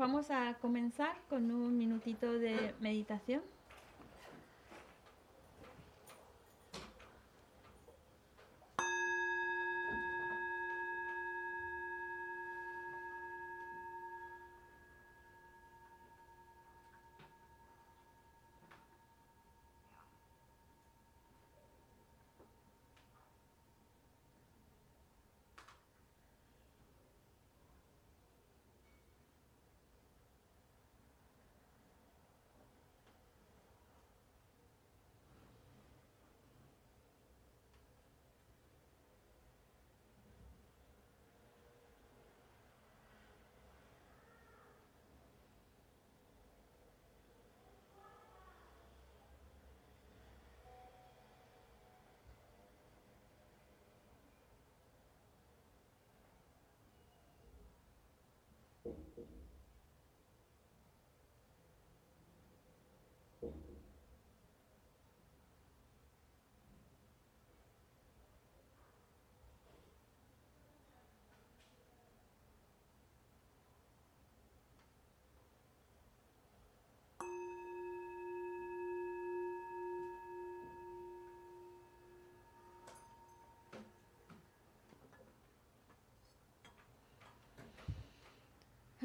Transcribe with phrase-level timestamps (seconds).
[0.00, 3.42] vamos a comenzar con un minutito de meditación.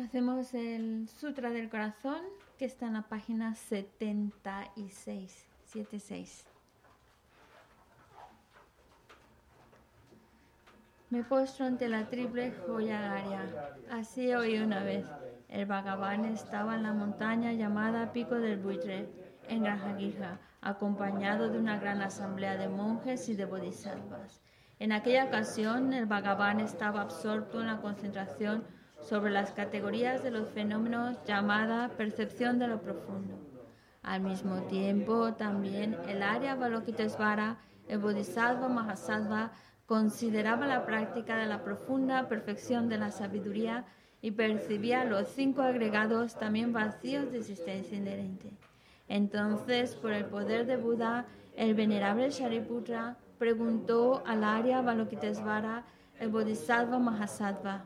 [0.06, 2.22] Hacemos el Sutra del Corazón
[2.60, 6.46] que está en la página 76, 76.
[11.10, 13.42] Me postro ante la triple joya aria.
[13.90, 15.08] Así oí una vez.
[15.50, 19.10] El Bhagavan estaba en la montaña llamada Pico del Buitre,
[19.50, 24.40] en Granja acompañado de una gran asamblea de monjes y de bodhisattvas.
[24.78, 28.75] En aquella ocasión, el Bhagavan estaba absorto en la concentración
[29.08, 33.36] sobre las categorías de los fenómenos llamada percepción de lo profundo.
[34.02, 37.58] Al mismo tiempo, también el área Balokitesvara,
[37.88, 39.52] el Bodhisattva Mahasattva,
[39.86, 43.86] consideraba la práctica de la profunda perfección de la sabiduría
[44.22, 48.52] y percibía los cinco agregados también vacíos de existencia inherente.
[49.08, 55.84] Entonces, por el poder de Buda, el venerable Shariputra preguntó al área Balokitesvara,
[56.20, 57.86] el Bodhisattva Mahasattva,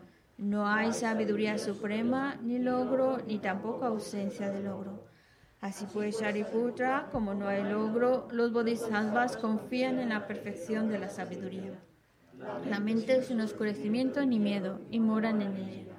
[0.41, 5.05] No hay sabiduría suprema, ni logro, ni tampoco ausencia de logro.
[5.59, 11.09] Así pues, Shariputra, como no hay logro, los bodhisattvas confían en la perfección de la
[11.09, 11.73] sabiduría.
[12.67, 15.93] La mente es un oscurecimiento ni miedo y moran en ella.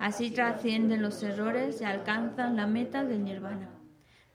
[0.00, 3.70] Así trascienden los errores y alcanzan la meta del nirvana.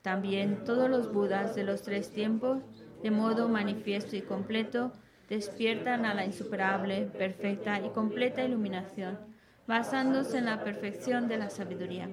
[0.01, 2.63] También todos los budas de los tres tiempos,
[3.03, 4.93] de modo manifiesto y completo,
[5.27, 9.30] despiertan a la insuperable, perfecta y completa iluminación
[9.67, 12.09] basándose en la perfección de la sabiduría.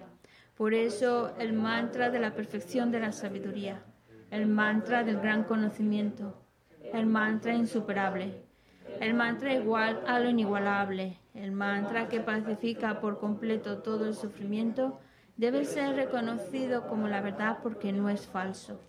[0.57, 3.83] Por eso el mantra de la perfección de la sabiduría,
[4.31, 6.43] el mantra del gran conocimiento,
[6.93, 8.45] el mantra insuperable.
[9.01, 14.99] el mantra igual a lo inigualable, el mantra que pacifica por completo todo el sufrimiento,
[15.37, 18.81] debe ser reconocido como la verdad porque no es falso.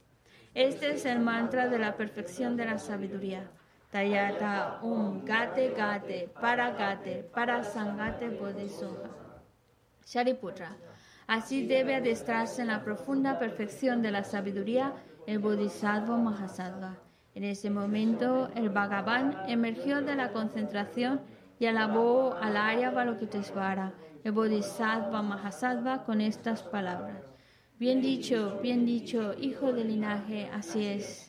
[0.55, 3.51] Este es el mantra de la perfección de la sabiduría.
[3.91, 9.09] Tayata um gate gate para gate para sangate bodhisattva.
[10.05, 10.75] Shariputra.
[11.27, 14.93] Así debe adestrarse en la profunda perfección de la sabiduría
[15.27, 16.97] el Bodhisattva Mahasattva.
[17.35, 21.21] En ese momento, el Bhagavan emergió de la concentración
[21.59, 23.93] y alabó al Arya Balokitesvara,
[24.23, 27.21] el Bodhisattva Mahasattva, con estas palabras.
[27.77, 31.28] Bien dicho, bien dicho, hijo del linaje, así es.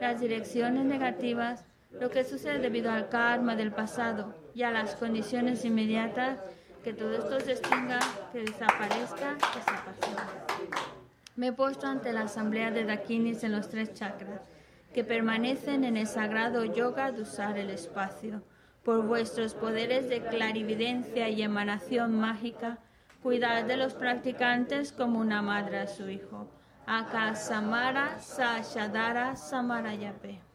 [0.00, 5.64] las direcciones negativas, lo que sucede debido al karma del pasado y a las condiciones
[5.64, 6.38] inmediatas
[6.84, 7.98] que todo esto se extinga,
[8.32, 10.98] que desaparezca, que se apacigüe.
[11.36, 14.42] Me he puesto ante la asamblea de Dakinis en los tres chakras,
[14.92, 18.42] que permanecen en el sagrado yoga de usar el espacio.
[18.82, 22.78] Por vuestros poderes de clarividencia y emanación mágica,
[23.22, 26.48] cuidad de los practicantes como una madre a su hijo.
[26.88, 30.47] Aka Samara Sashadara Samarayape.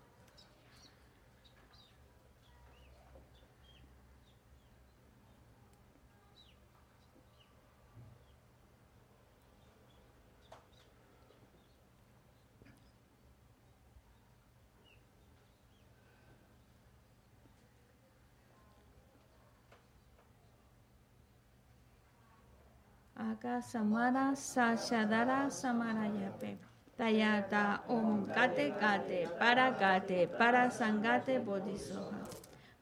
[23.31, 26.57] Aka Samara Sashadara Samarayape.
[26.97, 32.19] Tayata Om Gate Gate Para Gate Para Sangate Bodhisattva.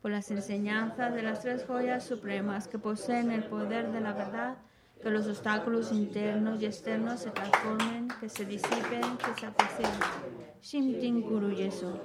[0.01, 4.55] Por las enseñanzas de las tres joyas supremas que poseen el poder de la verdad,
[5.03, 11.21] que los obstáculos internos y externos se transformen, que se disipen, que se apaciguen.
[11.21, 11.99] Guru Yesu.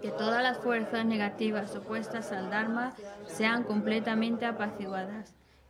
[0.00, 2.94] Que todas las fuerzas negativas opuestas al Dharma
[3.26, 5.34] sean completamente apaciguadas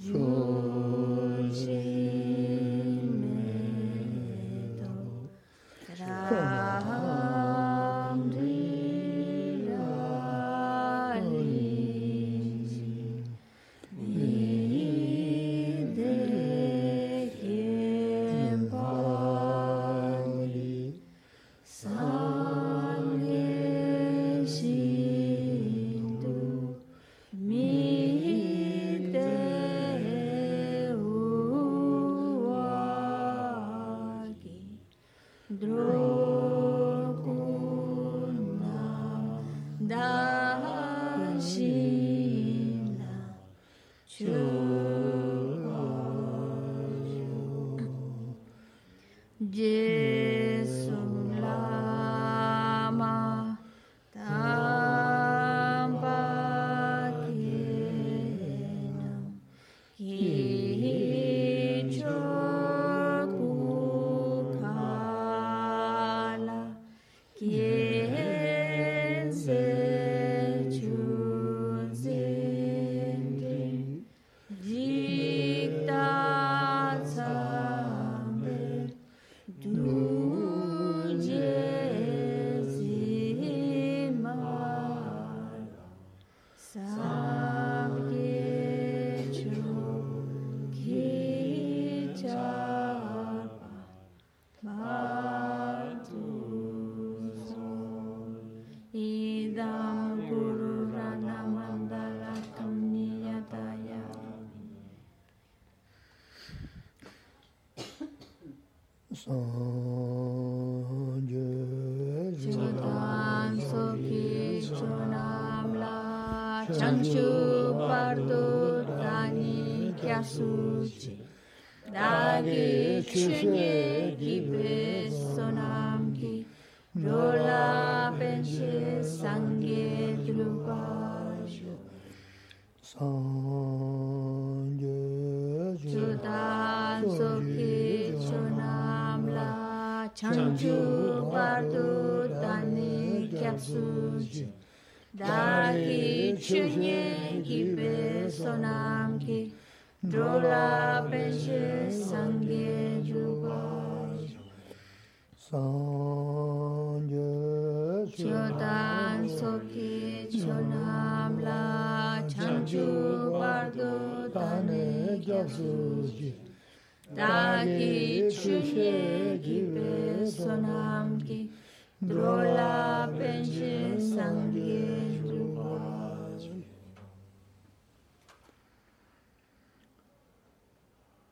[0.00, 1.50] Joy.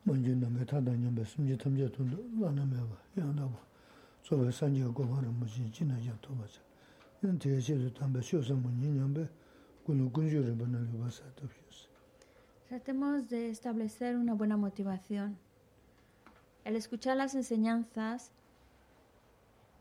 [0.06, 2.96] 먼저 남의 타다님 말씀지 탐제 돈도 많으면 봐.
[3.18, 3.54] 양다고.
[4.22, 6.62] 소외 산지가 고마는 무슨 지나야 도마자.
[7.22, 9.28] 이런 대세도 담배 쇼선 문인연배
[9.84, 11.90] 군우 군주를 보는 거 봐서 또 피었어.
[12.70, 15.38] Tratemos de establecer una buena motivación.
[16.64, 18.32] El escuchar las enseñanzas,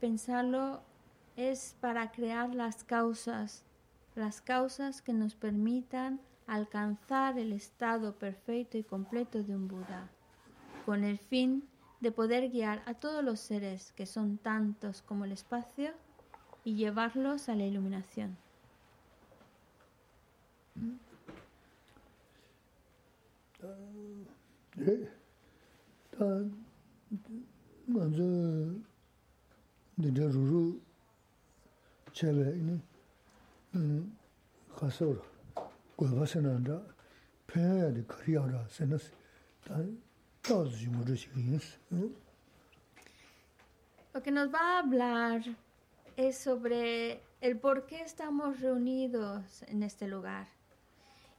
[0.01, 0.83] pensarlo,
[1.38, 3.64] es para crear las causas,
[4.16, 10.10] las causas que nos permitan alcanzar el estado perfecto y completo de un Buda,
[10.86, 11.64] con el fin
[12.02, 15.92] de poder guiar a todos los seres que son tantos como el espacio
[16.64, 18.36] y llevarlos a la iluminación
[32.18, 32.82] chebe
[36.26, 36.82] senanda
[37.46, 39.12] penya senas
[39.64, 39.86] taz
[44.14, 45.42] Lo que nos va a hablar
[46.16, 50.48] es sobre el por qué estamos reunidos en este lugar.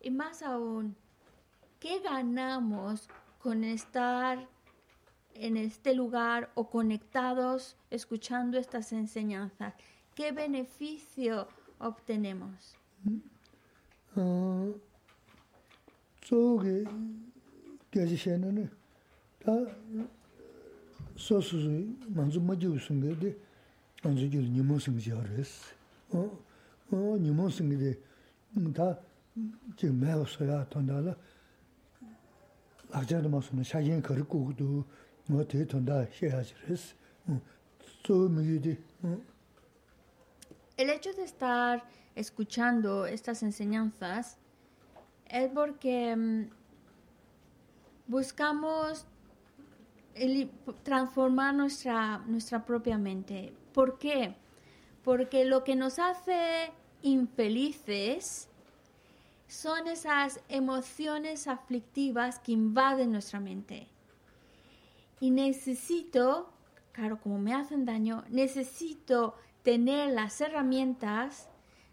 [0.00, 0.94] Y más aún,
[1.80, 3.08] ¿qué ganamos
[3.40, 4.46] con estar
[5.34, 9.74] en este lugar o conectados escuchando estas enseñanzas?
[10.18, 11.46] ¿Qué beneficio
[11.78, 12.74] obtenemos?
[16.20, 16.84] Tsoge
[17.92, 18.68] gyaji shena ne,
[19.38, 19.54] ta
[21.14, 23.36] sosu sui manzu majiu sunga de,
[24.02, 25.72] manzu gyul nimo sunga jiwa res.
[26.90, 27.98] Nimo sunga de,
[28.74, 28.98] ta
[29.76, 31.16] jiga mewa soya tonda la,
[32.90, 34.84] lakja dama suna shagin kari kukudu,
[35.28, 36.94] mo te tonda sheya jiwa res.
[38.02, 38.76] Tsoge migi de,
[40.78, 41.82] El hecho de estar
[42.14, 44.38] escuchando estas enseñanzas
[45.26, 46.50] es porque mm,
[48.06, 49.04] buscamos
[50.84, 53.52] transformar nuestra, nuestra propia mente.
[53.74, 54.36] ¿Por qué?
[55.02, 56.70] Porque lo que nos hace
[57.02, 58.48] infelices
[59.48, 63.88] son esas emociones aflictivas que invaden nuestra mente.
[65.18, 66.52] Y necesito,
[66.92, 71.48] claro, como me hacen daño, necesito tener las herramientas,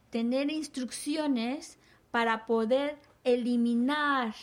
[0.09, 1.77] tener instrucciones
[2.11, 4.33] para poder eliminar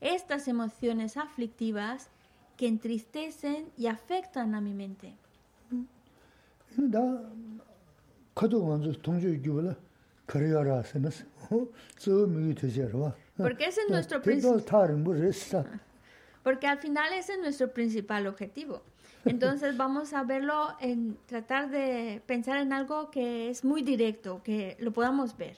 [0.00, 2.10] estas emociones aflictivas
[2.56, 5.14] que entristecen y afectan a mi mente.
[13.36, 14.54] Porque ese es nuestro principal.
[16.42, 18.82] Porque al final ese es nuestro principal objetivo.
[19.24, 24.76] Entonces vamos a verlo en tratar de pensar en algo que es muy directo, que
[24.80, 25.56] lo podamos ver.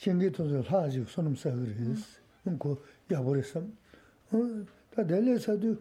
[0.00, 2.04] shingi tuzo lhaajik sunum sahiris,
[2.46, 2.78] unko
[3.10, 3.68] yaborisam.
[4.94, 5.76] Ta dele sadu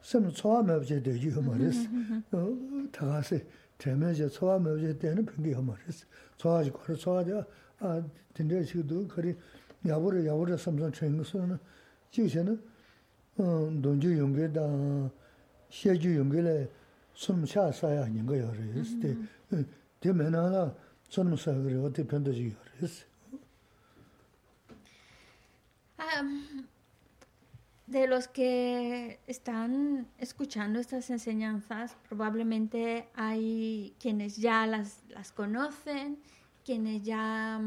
[0.00, 1.88] sem tsoa mebje deji yomaris,
[2.92, 3.42] tagasi
[3.76, 6.04] tremeje tsoa mebje deni pingi yomaris.
[6.38, 7.46] Tsoa ji kora tsoa ja,
[8.32, 9.36] dinde shigidu kari
[9.84, 11.58] yabori yabori samsan chengi suna,
[12.12, 12.56] jikse na
[13.38, 15.10] um, donju yungi da
[15.68, 16.70] sheju yungi le
[17.12, 18.94] sunum cha saya nyinga yoris,
[20.00, 20.74] di mena la
[21.08, 23.04] sunum sahiri wati pendo ji yoris.
[27.86, 36.18] De los que están escuchando estas enseñanzas, probablemente hay quienes ya las, las conocen,
[36.64, 37.60] quienes ya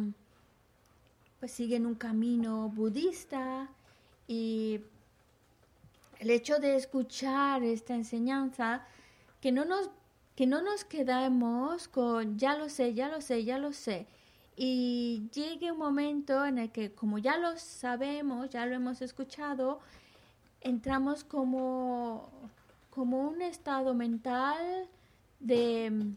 [1.40, 3.68] pues siguen un camino budista
[4.28, 4.82] y
[6.20, 8.86] el hecho de escuchar esta enseñanza,
[9.42, 9.90] que no nos,
[10.36, 14.06] que no nos quedamos con ya lo sé, ya lo sé, ya lo sé.
[14.64, 19.80] Y llegue un momento en el que como ya lo sabemos, ya lo hemos escuchado,
[20.60, 22.30] entramos como,
[22.92, 24.88] como un estado mental
[25.40, 26.14] de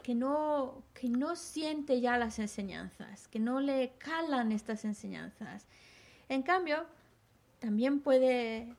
[0.00, 5.66] que no, que no siente ya las enseñanzas, que no le calan estas enseñanzas.
[6.28, 6.86] En cambio,
[7.58, 8.76] también puede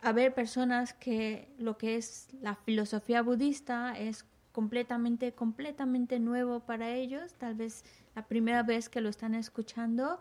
[0.00, 4.24] haber personas que lo que es la filosofía budista es
[4.56, 7.84] completamente, completamente nuevo para ellos, tal vez
[8.14, 10.18] la primera vez que lo están escuchando.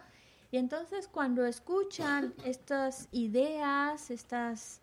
[0.51, 4.81] Y entonces cuando escuchan estas ideas, estas,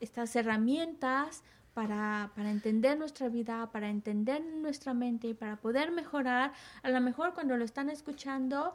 [0.00, 1.42] estas herramientas,
[1.72, 7.00] para, para, entender nuestra vida, para entender nuestra mente y para poder mejorar, a lo
[7.00, 8.74] mejor cuando lo están escuchando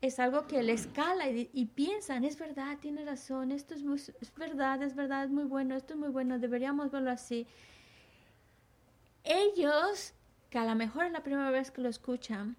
[0.00, 4.80] es algo que les cala y, piensan, es verdad, tiene razón, esto es, es verdad,
[4.84, 7.48] es verdad, es muy bueno, esto es muy bueno, deberíamos verlo así.
[9.26, 10.14] Ellos,
[10.50, 12.56] que a lo mejor es la primera vez que lo escuchan,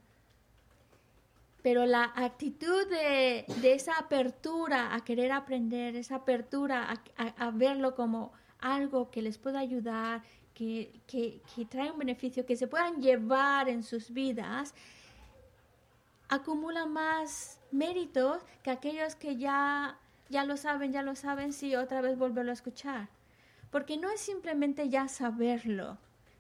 [1.63, 7.95] pero la actitud de, de esa apertura a querer aprender, esa apertura a, a verlo
[7.95, 13.01] como algo que les pueda ayudar, que, que, que trae un beneficio, que se puedan
[13.01, 14.73] llevar en sus vidas,
[16.29, 19.97] acumulan más méritos que aquellos que ya,
[20.29, 23.09] ya lo saben, ya lo saben, si otra vez volverlo a escuchar.
[23.71, 25.97] Porque no es simplemente ya saberlo,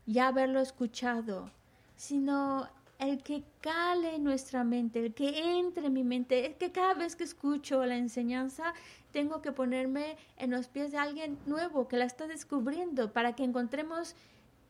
[0.07, 1.51] ya haberlo escuchado,
[1.95, 2.67] sino
[2.97, 6.95] el que cale en nuestra mente, el que entre en mi mente, es que cada
[6.95, 8.73] vez que escucho la enseñanza,
[9.11, 13.43] tengo que ponerme en los pies de alguien nuevo que la está descubriendo para que
[13.43, 14.15] encontremos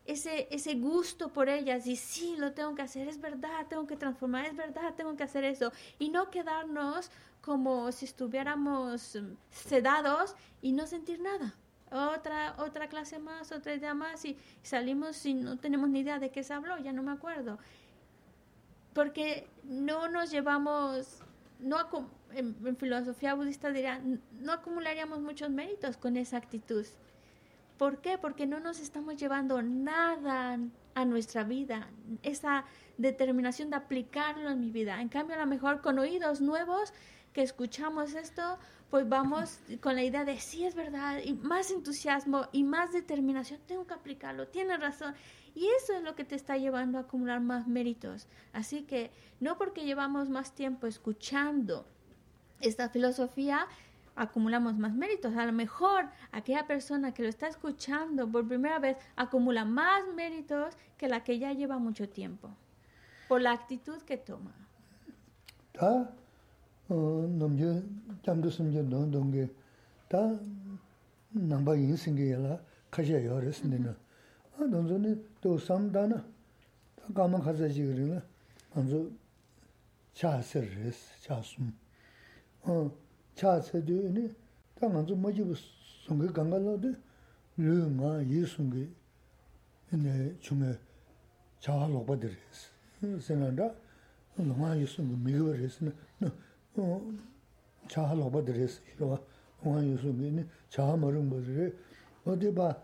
[0.06, 3.97] ese, ese gusto por ellas y sí, lo tengo que hacer, es verdad, tengo que
[3.97, 9.17] transformar, es verdad, tengo que hacer eso y no quedarnos como si estuviéramos
[9.52, 11.54] sedados y no sentir nada.
[11.91, 16.32] Otra, otra clase más, otra idea más y salimos y no tenemos ni idea de
[16.32, 17.60] qué se habló, ya no me acuerdo.
[18.93, 21.19] Porque no nos llevamos,
[21.60, 21.78] no
[22.34, 26.86] en, filosofía budista dirán, no acumularíamos muchos méritos con esa actitud.
[27.78, 28.17] ¿Por qué?
[28.17, 30.60] Porque no nos estamos llevando nada
[30.95, 31.88] a nuestra vida,
[32.23, 32.65] esa
[32.97, 35.00] determinación de aplicarlo en mi vida.
[35.00, 36.91] En cambio, a lo mejor con oídos nuevos
[37.38, 38.58] que escuchamos esto,
[38.89, 43.60] pues vamos con la idea de sí es verdad, y más entusiasmo y más determinación,
[43.67, 45.13] tengo que aplicarlo, tiene razón.
[45.54, 48.28] Y eso es lo que te está llevando a acumular más méritos.
[48.54, 51.86] Así que no porque llevamos más tiempo escuchando
[52.60, 53.67] esta filosofía,
[54.15, 55.36] acumulamos más méritos.
[55.36, 60.76] A lo mejor aquella persona que lo está escuchando por primera vez acumula más méritos
[60.97, 62.50] que la que ya lleva mucho tiempo,
[63.28, 64.56] por la actitud que toma.
[65.71, 66.12] Ta,
[66.89, 67.84] nomje
[68.23, 69.50] jamdu sumje don donge
[70.10, 70.39] ta
[71.34, 73.95] namba yin singe yala kaja yore sindina
[74.60, 76.23] a donzo ne do samda na
[76.95, 78.21] ta kama kaza jigiri na
[78.76, 79.12] anzo
[80.13, 81.71] cha sir res cha sum
[83.36, 84.34] cha se do ne
[84.76, 85.56] ta anzo majibu
[86.06, 86.95] sunge ganga lo de
[87.58, 88.88] lu nga yi sunge
[89.91, 90.80] ne chunge
[91.60, 92.69] cha lokpa de res
[93.19, 93.76] sinanda
[94.38, 95.91] nga yi sunge migo res na
[97.88, 99.20] chaha loba dhirisi shirwa,
[99.63, 101.74] unga yusu gini chaha marungba dhiri,
[102.26, 102.78] odi ba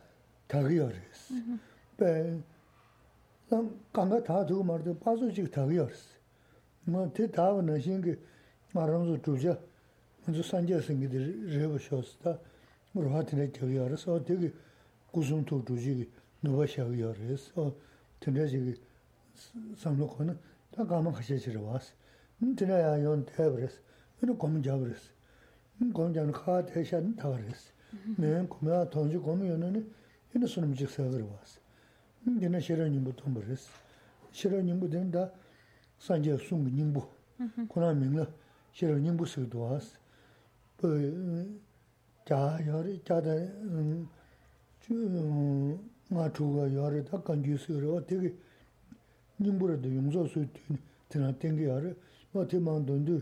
[0.48, 1.60] thagiyo dhirisi.
[1.98, 2.42] Pe,
[3.50, 6.16] lam kanga thaa dhugu mardo pasu chik thagiyo dhirisi.
[6.90, 8.18] Nga ti thawa na shingi
[8.74, 9.58] marangzu dhruja,
[10.28, 12.40] nzu sanja singi dhiriba shosi ta,
[12.96, 14.52] ruha tina thagiyo dhirisi, o tiki
[15.12, 16.10] kusum tu dhruji ki
[16.42, 17.76] nuba shagiyo dhirisi, o
[18.20, 18.80] tina chigi
[19.76, 20.36] samlo kona,
[20.72, 21.94] ta kama khashe chirwaasi.
[22.43, 23.81] 두지 누가 샤기어서 되게 상록하는 다 가면 가셔지러 왔어 드나야 yon 테브레스
[24.23, 25.13] 이거 고민 잡으랬어
[25.93, 27.73] 공장 카 대신 다 그랬어
[28.17, 29.93] 네 고마 돈지 고민은
[30.35, 31.61] 이는 손님 직서 그러 왔어
[32.25, 33.71] 근데 싫어님부터 버렸어
[34.33, 35.31] 싫어님부 된다
[35.99, 37.09] 산제 숨님부
[37.69, 38.27] 고나 명了
[38.73, 39.97] 싫어님부 쓰도 왔어
[42.25, 43.35] 자 요리 자다
[44.81, 45.79] 주
[46.11, 48.35] 마투가 요리 다 간주스로 어떻게
[49.41, 50.47] 님부르도 용서 수
[51.09, 51.67] 되나 땡게
[52.34, 53.20] wāti māng dōndu,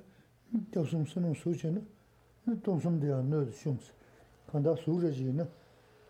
[0.70, 1.80] gyabsum sunum su chi na,
[2.62, 3.92] tonsum diya nöd shungs,
[4.50, 5.46] kanda su ra chi na,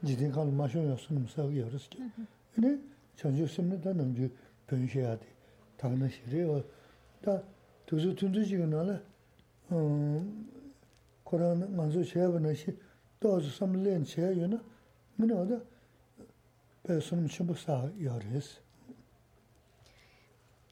[0.01, 1.99] jidin kala ma shung ya sunum sag ya res ki.
[2.57, 2.81] Ini
[3.17, 4.31] chanchu simni ta namju
[4.67, 5.27] penyan shaya di,
[5.77, 6.65] tagna shiri
[7.25, 7.43] 다
[7.87, 9.01] 두수 튼두지가 나라
[9.71, 10.21] 어
[11.25, 12.77] 코로나 만조 쉐브나 시
[13.19, 14.61] 또즈 섬렌 쉐유나
[15.17, 15.65] 뭐나다
[16.83, 18.61] 배선음 첨부 사 요레스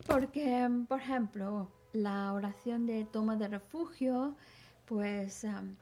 [0.08, 4.36] Porque, por ejemplo, la oración de toma de refugio,
[4.86, 5.76] pues um,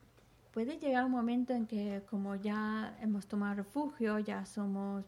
[0.52, 5.06] puede llegar un momento en que como ya hemos tomado refugio, ya somos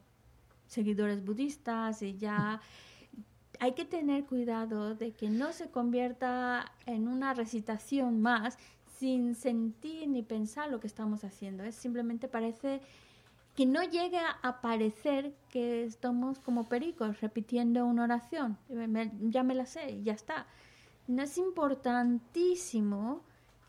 [0.67, 2.62] seguidores budistas y ya
[3.60, 8.58] hay que tener cuidado de que no se convierta en una recitación más
[8.99, 11.63] sin sentir ni pensar lo que estamos haciendo.
[11.63, 12.82] Es simplemente parece
[13.58, 18.58] que no llegue a parecer que estamos como pericos repitiendo una oración.
[19.30, 20.48] ya me la sé ya está.
[21.08, 23.22] No es importantísimo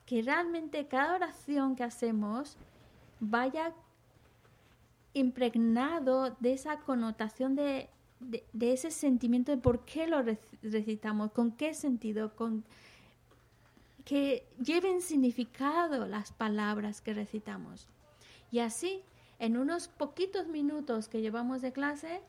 [0.07, 2.57] que realmente cada oración que hacemos
[3.19, 3.73] vaya
[5.15, 7.89] impregnado de esa connotación de
[8.21, 10.23] de, ese sentimiento de por qué lo
[10.63, 12.65] recitamos, con qué sentido, con
[14.05, 17.89] que lleven significado las palabras que recitamos.
[18.51, 19.03] Y así,
[19.39, 22.21] en unos poquitos minutos que llevamos de clase,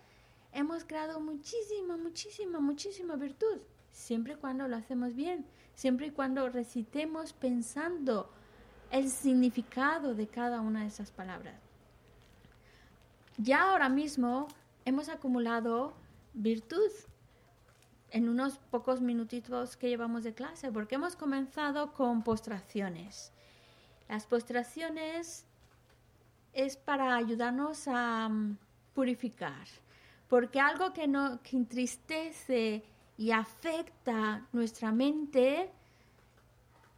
[0.53, 3.59] hemos creado muchísima, muchísima, muchísima virtud,
[3.91, 8.29] siempre y cuando lo hacemos bien, siempre y cuando recitemos pensando
[8.91, 11.59] el significado de cada una de esas palabras.
[13.37, 14.47] Ya ahora mismo
[14.85, 15.93] hemos acumulado
[16.33, 16.91] virtud
[18.11, 23.31] en unos pocos minutitos que llevamos de clase, porque hemos comenzado con postraciones.
[24.07, 25.45] Las postraciones
[26.53, 28.57] es para ayudarnos a mm,
[28.93, 29.67] purificar,
[30.27, 32.83] porque algo que, no, que entristece
[33.17, 35.71] y afecta nuestra mente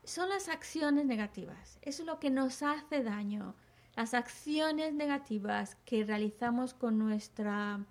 [0.03, 1.79] son las acciones negativas.
[1.81, 3.55] Eso es lo que nos hace daño
[3.95, 7.85] las acciones negativas que realizamos con, nuestra,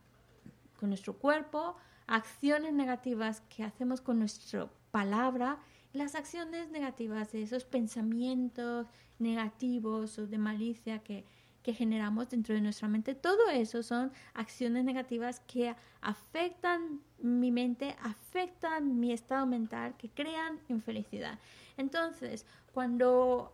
[0.79, 5.59] con nuestro cuerpo, acciones negativas que hacemos con nuestra palabra,
[5.93, 8.87] las acciones negativas esos pensamientos
[9.19, 11.25] negativos o de malicia que,
[11.63, 17.97] que generamos dentro de nuestra mente, todo eso son acciones negativas que afectan mi mente,
[18.03, 21.39] afectan mi estado mental, que crean infelicidad.
[21.77, 23.53] Entonces, cuando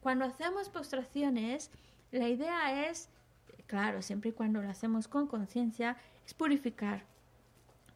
[0.00, 1.70] cuando hacemos postraciones,
[2.12, 3.08] la idea es,
[3.66, 7.04] claro, siempre y cuando lo hacemos con conciencia, es purificar.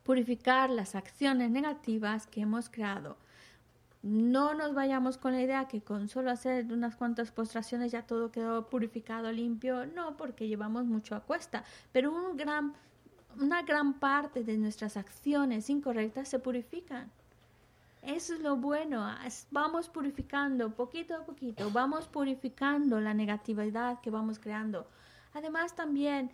[0.02, 3.16] Purificar las acciones negativas que hemos creado.
[4.02, 8.32] No nos vayamos con la idea que con solo hacer unas cuantas postraciones ya todo
[8.32, 9.86] quedó purificado, limpio.
[9.86, 11.62] No, porque llevamos mucho a cuesta.
[11.92, 12.74] Pero un gran,
[13.38, 17.10] una gran parte de nuestras acciones incorrectas se purifican.
[18.02, 19.08] Eso es lo bueno.
[19.52, 24.88] Vamos purificando poquito a poquito, vamos purificando la negatividad que vamos creando.
[25.34, 26.32] Además también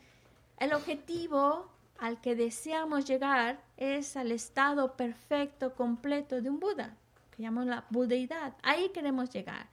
[0.59, 6.97] el objetivo al que deseamos llegar es al estado perfecto, completo de un Buda,
[7.39, 8.55] que llamamos la budeidad.
[8.65, 9.69] Ahí queremos llegar.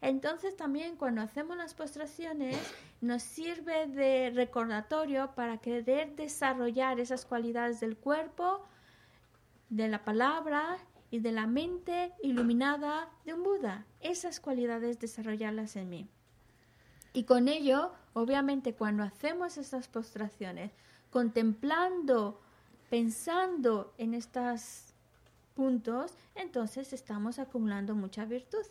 [0.00, 2.56] Entonces también cuando hacemos las postraciones
[3.00, 8.66] nos sirve de recordatorio para querer desarrollar esas cualidades del cuerpo,
[9.70, 10.78] de la palabra
[11.12, 13.86] y de la mente iluminada de un Buda.
[14.00, 16.08] Esas cualidades desarrollarlas en mí.
[17.12, 20.72] Y con ello, obviamente, cuando hacemos estas postraciones,
[21.10, 22.40] contemplando,
[22.90, 24.85] pensando en estos
[25.56, 28.64] puntos, entonces estamos acumulando mucha virtud.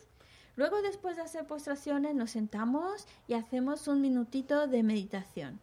[0.55, 5.59] Luego, después de hacer postraciones, nos sentamos y hacemos un minutito de meditación.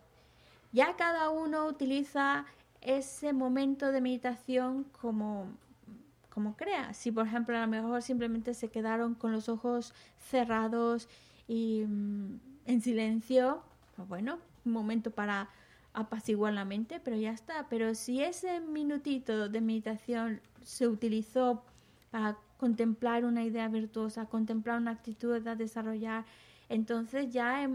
[0.72, 2.44] Ya cada uno utiliza
[2.82, 5.46] ese momento de meditación como
[6.28, 6.94] como crea.
[6.94, 11.08] Si, por ejemplo, a lo mejor simplemente se quedaron con los ojos cerrados
[11.46, 13.62] y mm, en silencio,
[13.96, 15.50] pues bueno, un momento para
[15.94, 17.66] apaciguar la mente, pero ya está.
[17.68, 21.64] Pero si ese minutito de meditación se utilizó
[22.10, 26.24] para contemplar una idea virtuosa, contemplar una actitud a desarrollar,
[26.68, 27.68] entonces ya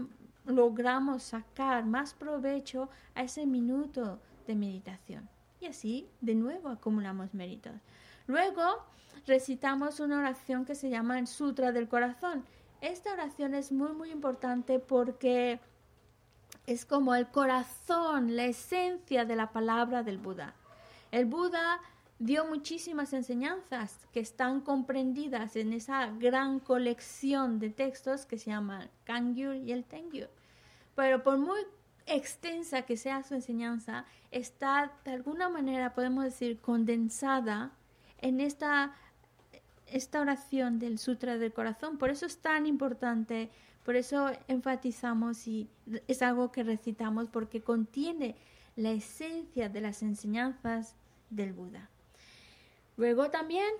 [0.46, 5.28] logramos sacar más provecho a ese minuto de meditación.
[5.60, 7.74] Y así, de nuevo, acumulamos méritos.
[8.26, 8.84] Luego
[9.26, 12.44] recitamos una oración que se llama el Sutra del Corazón.
[12.80, 15.60] Esta oración es muy, muy importante porque
[16.68, 20.54] es como el corazón, la esencia de la palabra del Buda.
[21.10, 21.80] El Buda
[22.18, 28.90] dio muchísimas enseñanzas que están comprendidas en esa gran colección de textos que se llama
[29.04, 30.28] Kangyur y el Tengyur.
[30.94, 31.60] Pero por muy
[32.04, 37.70] extensa que sea su enseñanza, está de alguna manera, podemos decir, condensada
[38.18, 38.94] en esta,
[39.86, 41.96] esta oración del Sutra del Corazón.
[41.96, 43.48] Por eso es tan importante,
[43.88, 45.70] por eso enfatizamos y
[46.08, 48.36] es algo que recitamos porque contiene
[48.76, 50.94] la esencia de las enseñanzas
[51.30, 51.88] del Buda.
[52.98, 53.72] Luego también,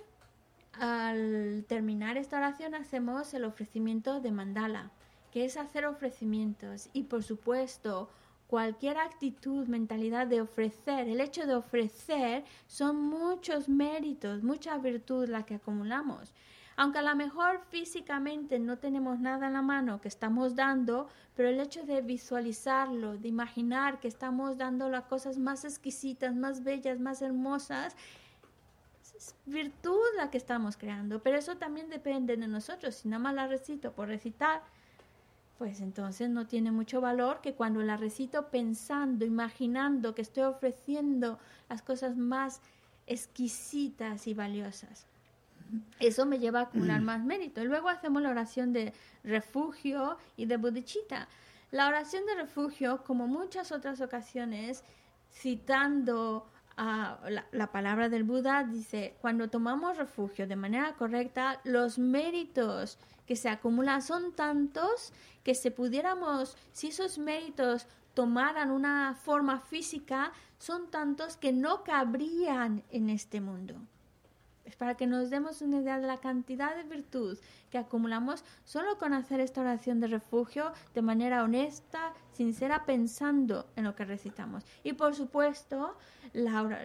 [0.73, 4.89] al terminar esta oración, hacemos el ofrecimiento de mandala,
[5.31, 6.89] que es hacer ofrecimientos.
[6.91, 8.09] Y por supuesto,
[8.47, 15.45] cualquier actitud, mentalidad de ofrecer, el hecho de ofrecer son muchos méritos, mucha virtud la
[15.45, 16.33] que acumulamos.
[16.79, 21.49] Aunque a lo mejor físicamente no tenemos nada en la mano que estamos dando, pero
[21.49, 26.97] el hecho de visualizarlo, de imaginar que estamos dando las cosas más exquisitas, más bellas,
[27.01, 27.97] más hermosas,
[29.13, 32.95] es virtud la que estamos creando, pero eso también depende de nosotros.
[32.95, 34.61] Si nada más la recito por recitar,
[35.57, 41.39] pues entonces no tiene mucho valor que cuando la recito pensando, imaginando que estoy ofreciendo
[41.67, 42.61] las cosas más
[43.05, 45.08] exquisitas y valiosas.
[45.99, 47.61] Eso me lleva a acumular más mérito.
[47.61, 51.27] Y luego hacemos la oración de refugio y de bodhicitta.
[51.71, 54.83] La oración de refugio, como muchas otras ocasiones,
[55.31, 56.47] citando
[57.51, 63.49] la, palabra del Buda dice, cuando tomamos refugio de manera correcta, los méritos que se
[63.49, 65.11] acumulan son tantos
[65.43, 72.83] que si pudiéramos, si esos méritos tomaran una forma física, son tantos que no cabrían
[72.91, 73.75] en este mundo.
[74.75, 77.37] Para que nos demos una idea de la cantidad de virtud
[77.69, 83.83] que acumulamos solo con hacer esta oración de refugio de manera honesta, sincera, pensando en
[83.83, 84.63] lo que recitamos.
[84.83, 85.95] Y por supuesto,
[86.33, 86.81] la,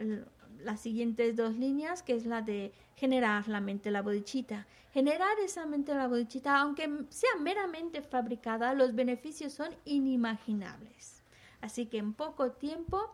[0.62, 4.66] las siguientes dos líneas, que es la de generar la mente la bodichita.
[4.92, 11.23] Generar esa mente la bodichita, aunque sea meramente fabricada, los beneficios son inimaginables.
[11.61, 13.11] Así que en poco tiempo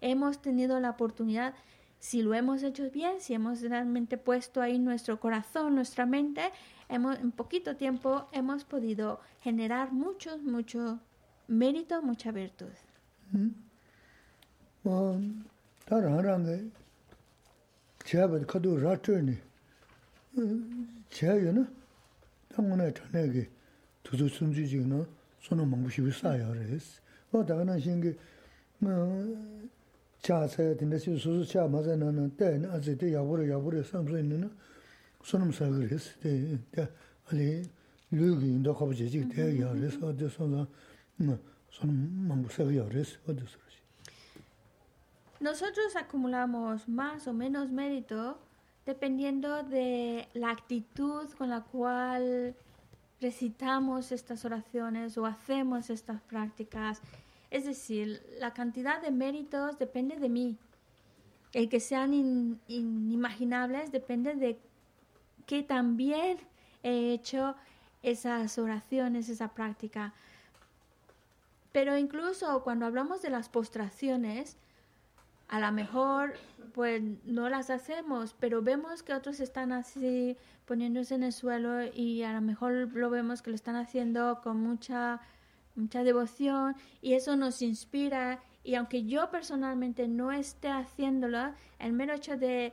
[0.00, 1.54] hemos tenido la oportunidad
[2.00, 6.50] si lo hemos hecho bien, si hemos realmente puesto ahí nuestro corazón, nuestra mente,
[6.88, 10.98] hemos, en poquito tiempo hemos podido generar mucho, mucho
[11.46, 12.72] mérito, mucha virtud.
[30.22, 31.10] Cha si
[45.40, 48.38] Nosotros acumulamos más o menos mérito
[48.84, 52.54] dependiendo de la actitud con la cual
[53.20, 57.00] recitamos estas oraciones o hacemos estas prácticas
[57.50, 60.56] es decir, la cantidad de méritos depende de mí.
[61.52, 62.14] El que sean
[62.68, 64.60] inimaginables depende de
[65.46, 66.38] que también
[66.82, 67.56] he hecho
[68.02, 70.14] esas oraciones, esa práctica.
[71.72, 74.56] Pero incluso cuando hablamos de las postraciones,
[75.48, 76.34] a lo mejor
[76.72, 80.36] pues no las hacemos, pero vemos que otros están así
[80.66, 84.60] poniéndose en el suelo y a lo mejor lo vemos que lo están haciendo con
[84.60, 85.20] mucha
[85.80, 92.14] mucha devoción y eso nos inspira y aunque yo personalmente no esté haciéndolo, el mero
[92.14, 92.72] hecho de,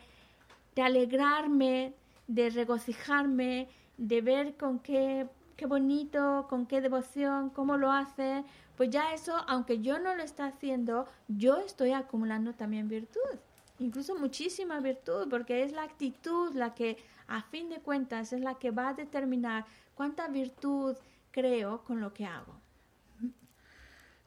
[0.76, 1.94] de alegrarme,
[2.28, 8.44] de regocijarme, de ver con qué, qué bonito, con qué devoción, cómo lo hace,
[8.76, 13.40] pues ya eso, aunque yo no lo esté haciendo, yo estoy acumulando también virtud,
[13.80, 18.56] incluso muchísima virtud, porque es la actitud la que, a fin de cuentas, es la
[18.56, 19.66] que va a determinar
[19.96, 20.96] cuánta virtud
[21.32, 22.67] creo con lo que hago.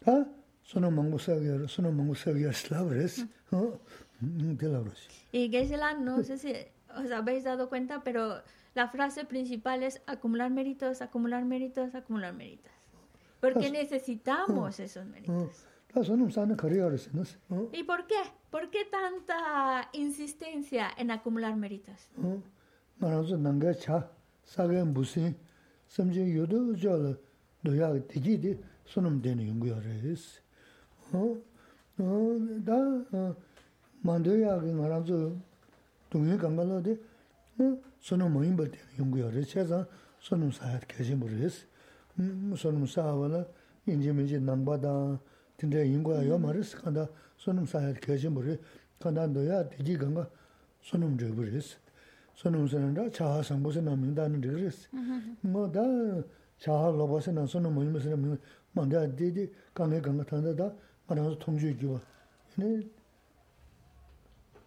[0.07, 0.25] 아
[0.63, 3.81] sono mango sagyo sono mango sagyo slavres ¿no?
[4.21, 4.83] de la
[5.33, 6.53] y Gesela no sé si
[6.97, 8.43] os habéis dado cuenta pero
[8.75, 12.73] la frase principal es acumular méritos acumular méritos acumular méritos.
[13.41, 15.67] Porque necesitamos esos méritos
[17.73, 18.15] ¿Y por qué?
[18.51, 22.09] ¿Por qué tanta insistencia en acumular méritos?
[28.91, 30.41] sunum dene 연구하래스
[31.13, 31.37] 어?
[31.99, 33.37] 어, 다
[34.03, 35.37] 만도야게 말아서
[36.11, 36.99] 동해 간발로데
[38.03, 39.87] sunum moyin ba dene 연구하래 제가
[40.21, 41.67] sunum 사야 계신 모르스
[42.19, 43.47] 음 sunum 사와라
[43.87, 45.21] 인지민지 남바다
[45.57, 47.07] 근데 인과 요 말스 간다
[47.39, 48.59] sunum 사야 계신 모르
[48.99, 50.29] 간다 너야 되지 간가
[50.83, 51.79] sunum 줘 버리스
[52.35, 54.89] sunum 선다 자하 상보세 남는다는 그랬어
[55.43, 55.81] 뭐다
[56.59, 58.39] 자하 로보세 나 sunum moyin
[58.73, 60.73] 먼저 디디 강에 강가 탄다다.
[61.07, 62.01] 가서 통주 기와.
[62.57, 62.81] 네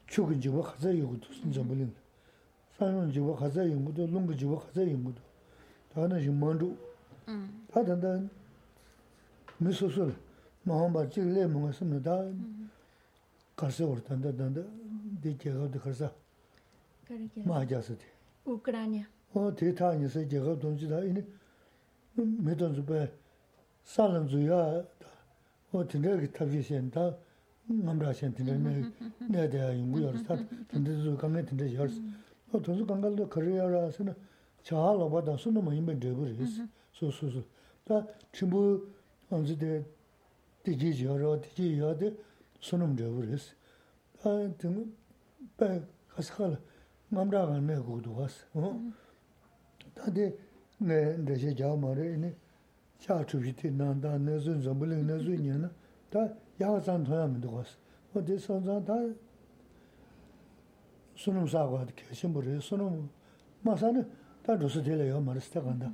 [0.07, 1.93] 죽은 지고 가자 요구도 진짜 몰린.
[2.77, 5.21] 사는 지고 가자 연구도 롱그 지고 가자 연구도.
[5.93, 6.65] 다는 지금 먼저
[7.29, 8.21] 음 다단다.
[9.57, 10.13] 미소술
[10.63, 12.25] 마음바 찍래 뭔가 쓰는다.
[13.55, 14.61] 가서 오르단다 단다.
[15.21, 16.13] 디제가 가서
[17.45, 18.03] 마자스디
[18.45, 19.07] 우크라이나.
[19.33, 20.99] 어 데이터 안에서 제가 돈지다.
[21.05, 21.23] 이니
[22.15, 23.11] 메던즈베
[23.85, 24.85] sālam zuyā,
[25.73, 27.11] o tindā ki tabjī shen, tā
[27.69, 30.37] ngamrā shen tindā nē dāyā yungu yōrs, tā
[30.71, 31.97] tindā zu kāngā tindā yōrs.
[32.53, 34.13] O tōnsu kāngā lō kārī yōrā, sēnā
[34.67, 36.59] chāhā lōpa tā sūnā mā yīmbā dēgu rīs,
[36.97, 37.43] sū sū sū.
[37.87, 38.03] Tā
[38.35, 38.61] chīmbū
[39.33, 39.79] ānsi dē
[40.67, 42.13] tījī yōrā, tījī yōrā dē
[42.61, 43.49] sūnā mā dēgu rīs.
[44.21, 44.85] Tā tindā
[45.59, 45.71] bē
[46.13, 46.61] kāsī khāla
[47.11, 48.37] ngamrā kā nē gugu duwās.
[49.97, 50.29] Tā dē
[50.85, 52.13] nē dāshē jāu mā rē,
[53.03, 55.69] xia chu shi ti nang da ne zun zambu ling ne zun yin na
[56.09, 56.21] ta
[56.61, 57.75] yaa zang tuya mi duwa si
[58.13, 58.95] o di san zang ta
[61.21, 63.09] sunum sa kwa di kia shimbu ri sunum
[63.61, 64.01] ma sa ni
[64.41, 65.91] ta dhusi ti le yo ma risi ta kanda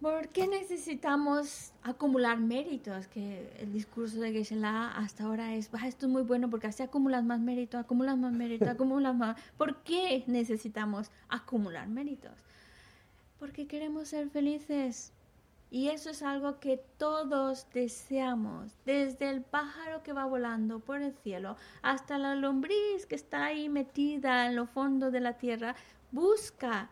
[0.00, 3.08] ¿Por qué necesitamos acumular méritos?
[3.08, 6.84] Que el discurso de Geshe-la hasta ahora es, "Bah, esto es muy bueno porque así
[6.84, 9.40] acumulas más mérito, acumulas más mérito, acumulas más...
[9.56, 12.32] ¿Por qué necesitamos acumular méritos?
[13.40, 15.12] Porque queremos ser felices.
[15.70, 21.12] Y eso es algo que todos deseamos, desde el pájaro que va volando por el
[21.12, 25.74] cielo hasta la lombriz que está ahí metida en lo fondo de la tierra,
[26.10, 26.88] busca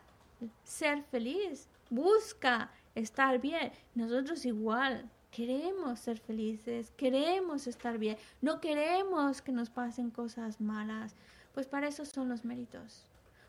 [0.63, 3.71] ser feliz, busca estar bien.
[3.95, 11.15] Nosotros igual queremos ser felices, queremos estar bien, no queremos que nos pasen cosas malas.
[11.53, 13.05] Pues para eso son los méritos.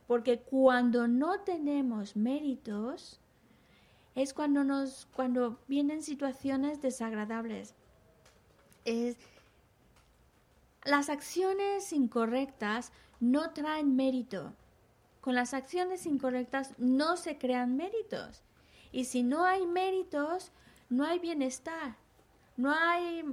[0.07, 3.21] Porque cuando no tenemos méritos,
[4.15, 7.75] es cuando nos cuando vienen situaciones desagradables.
[8.85, 9.17] Es,
[10.85, 14.55] las acciones incorrectas no traen mérito.
[15.21, 18.43] Con las acciones incorrectas no se crean méritos.
[18.93, 20.53] Y si no hay méritos,
[20.89, 21.97] no hay bienestar,
[22.57, 23.25] no hay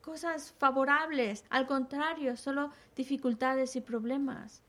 [0.00, 4.62] cosas favorables, al contrario, solo dificultades y problemas.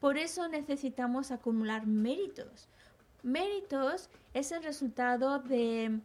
[0.00, 2.68] Por eso necesitamos acumular méritos.
[3.22, 6.00] Méritos es el resultado de,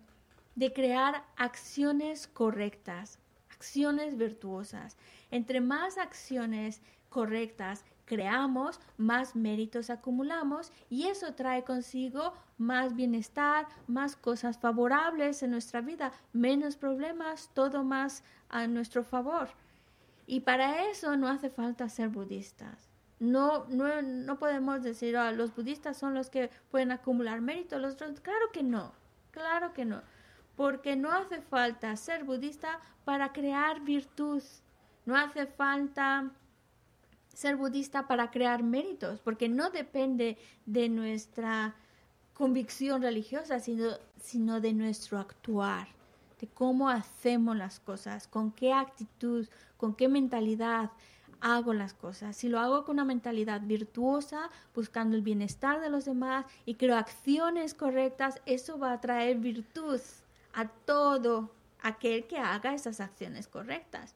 [0.56, 4.98] de crear acciones correctas, acciones virtuosas.
[5.32, 14.16] Entre más acciones correctas creamos, más méritos acumulamos y eso trae consigo más bienestar, más
[14.16, 19.50] cosas favorables en nuestra vida, menos problemas, todo más a nuestro favor.
[20.28, 22.90] Y para eso no hace falta ser budistas.
[23.20, 27.94] No, no, no podemos decir, "Ah, los budistas son los que pueden acumular méritos, los
[27.94, 28.92] otros, claro que no,
[29.32, 30.02] claro que no,
[30.56, 34.44] porque no hace falta ser budista para crear virtud,
[35.06, 36.32] no hace falta
[37.36, 41.76] ser budista para crear méritos, porque no depende de nuestra
[42.34, 45.88] convicción religiosa, sino, sino de nuestro actuar,
[46.40, 49.48] de cómo hacemos las cosas, con qué actitud,
[49.78, 50.92] con qué mentalidad
[51.42, 52.36] hago las cosas.
[52.36, 56.96] Si lo hago con una mentalidad virtuosa, buscando el bienestar de los demás y creo
[56.96, 60.00] acciones correctas, eso va a traer virtud
[60.54, 61.52] a todo
[61.82, 64.16] aquel que haga esas acciones correctas.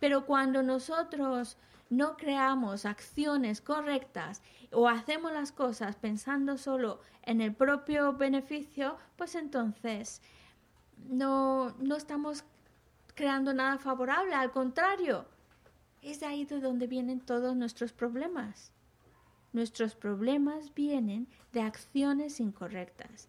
[0.00, 1.56] Pero cuando nosotros
[1.96, 9.34] no creamos acciones correctas o hacemos las cosas pensando solo en el propio beneficio, pues
[9.34, 10.20] entonces
[11.08, 12.44] no, no estamos
[13.14, 15.26] creando nada favorable, al contrario,
[16.02, 18.72] es de ahí de donde vienen todos nuestros problemas.
[19.52, 23.28] Nuestros problemas vienen de acciones incorrectas.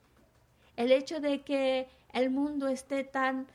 [0.75, 3.45] El hecho de que el mundo esté tan,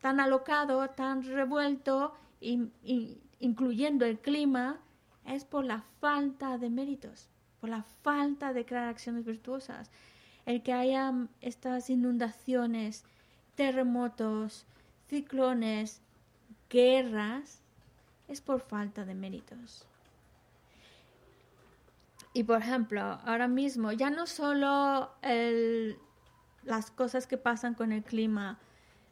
[0.00, 4.78] tan alocado, tan revuelto, y, y incluyendo el clima,
[5.26, 7.28] es por la falta de méritos,
[7.60, 9.90] por la falta de crear acciones virtuosas.
[10.46, 13.04] El que haya estas inundaciones,
[13.54, 14.66] terremotos,
[15.08, 16.00] ciclones,
[16.68, 17.60] guerras,
[18.28, 19.86] es por falta de méritos.
[22.32, 25.96] Y por ejemplo, ahora mismo, ya no solo el,
[26.64, 28.58] las cosas que pasan con el clima,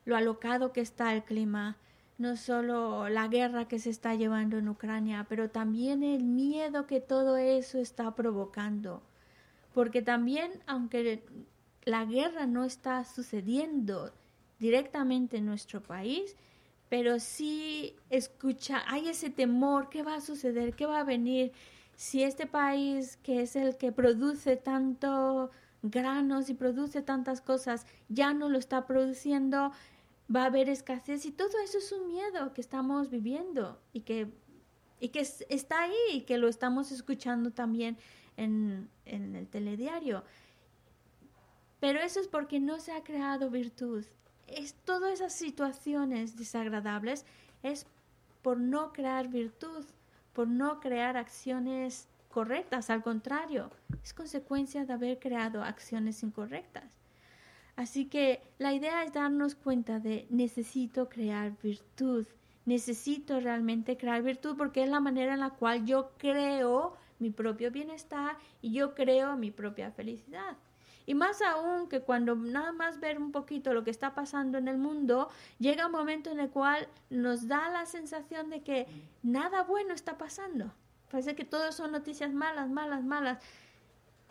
[0.04, 1.76] lo alocado que está el clima,
[2.18, 7.00] no solo la guerra que se está llevando en Ucrania, pero también el miedo que
[7.00, 9.02] todo eso está provocando.
[9.74, 11.24] Porque también, aunque
[11.84, 14.12] la guerra no está sucediendo
[14.58, 16.36] directamente en nuestro país,
[16.88, 20.74] pero sí escucha, hay ese temor, ¿qué va a suceder?
[20.74, 21.52] ¿Qué va a venir?
[21.96, 25.50] Si este país, que es el que produce tanto
[25.82, 29.72] granos y produce tantas cosas, ya no lo está produciendo,
[30.34, 34.32] va a haber escasez y todo eso es un miedo que estamos viviendo y que,
[35.00, 37.98] y que está ahí y que lo estamos escuchando también
[38.36, 40.24] en, en el telediario.
[41.80, 44.04] Pero eso es porque no se ha creado virtud
[44.52, 47.24] es todas esas situaciones desagradables
[47.62, 47.86] es
[48.42, 49.84] por no crear virtud,
[50.32, 53.70] por no crear acciones correctas, al contrario,
[54.02, 57.01] es consecuencia de haber creado acciones incorrectas.
[57.76, 62.26] Así que la idea es darnos cuenta de necesito crear virtud,
[62.66, 67.70] necesito realmente crear virtud porque es la manera en la cual yo creo mi propio
[67.70, 70.56] bienestar y yo creo mi propia felicidad.
[71.06, 74.68] Y más aún que cuando nada más ver un poquito lo que está pasando en
[74.68, 78.86] el mundo, llega un momento en el cual nos da la sensación de que
[79.22, 80.72] nada bueno está pasando.
[81.10, 83.42] Parece que todo son noticias malas, malas, malas.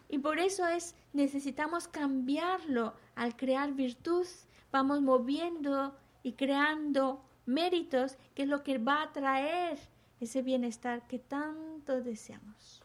[0.09, 4.25] Y por eso es, necesitamos cambiarlo al crear virtud.
[4.71, 9.77] Vamos moviendo y creando méritos, que es lo que va a traer
[10.19, 12.81] ese bienestar que tanto deseamos.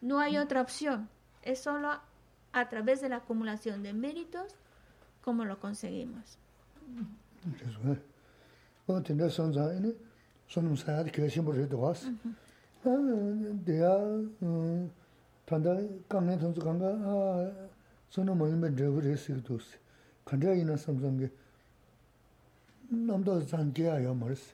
[0.00, 1.08] No hay otra opción,
[1.42, 2.00] es solo
[2.52, 4.54] a través de la acumulación de méritos
[5.22, 6.38] como lo conseguimos.
[7.60, 7.98] Eso es.
[15.50, 15.74] tanda
[16.08, 16.90] kāngi tōnsu kānga
[18.14, 19.78] sōna māyīmbē dhēgu rē sīk tōsi.
[20.30, 21.30] Khandiyā yīnā samsāngi
[22.94, 24.44] nāmdā zāngiyā yā mārīs.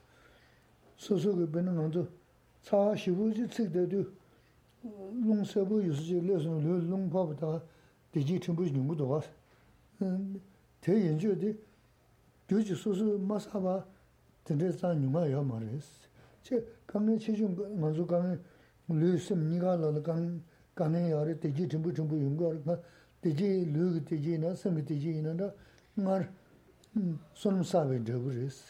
[0.97, 2.07] Sōsō kī bēnā ngāntu
[2.64, 4.03] tsā shīvū jī tsik tē tū
[5.26, 7.53] lōng sēbū yūsū jī lē sōng lō lōng pāpa tā
[8.16, 9.28] dējī tīmbū jī nyungu tō gās.
[10.80, 11.53] Tē yīnchū tī
[12.49, 13.82] gyū jī sōsō mā sāpa
[14.49, 15.88] tēndē zā nyungā yā mārīs.
[16.44, 18.36] Chē kāngi chē chū ngāntu kāngi
[18.97, 20.40] lō sēm nīgā lā lā kāngi
[20.77, 22.77] kāne yāre tējī tīmbu tīmbu yungu yāre kā
[23.24, 25.51] tējī lūgu tējī na sāmi tējī na na
[25.97, 26.27] ngār
[27.37, 28.61] sunam sābi dhabu rēs.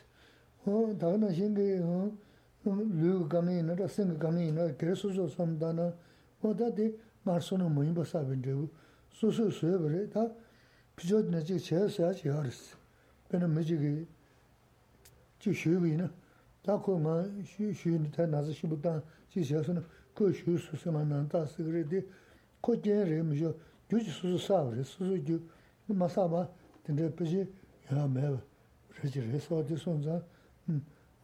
[0.65, 1.67] Tāga na shīngi
[2.67, 5.91] lūgu kāme na na sāmi kāme na kērē sūsū sāmi tā na
[6.43, 6.93] o tā tī
[7.27, 8.69] ngār sunam mūyīmba sābi dhabu
[9.19, 10.29] sūsū sūyab rē tā
[10.99, 12.79] pīchot na chī chaya sāyā chī yāre sī.
[13.31, 13.93] Pēna mī chī kī
[15.43, 16.11] chī shūyabī na
[16.67, 17.17] tā kō ngā
[17.53, 18.99] shūyabī tā nāsa shību tā
[19.35, 19.87] chī chaya sūnam
[20.17, 22.01] kō shū sū sī mā nān tā sī rī dī,
[22.65, 23.51] kō jēn rī mī shō,
[23.91, 25.37] gyū jī sū sū sā rī, sū sū gyū,
[25.93, 26.47] mā sā mā,
[26.87, 27.43] tīn rī pī jī,
[27.91, 28.41] yā mē wā,
[28.97, 30.17] rī jī rī sō dī sōn zā,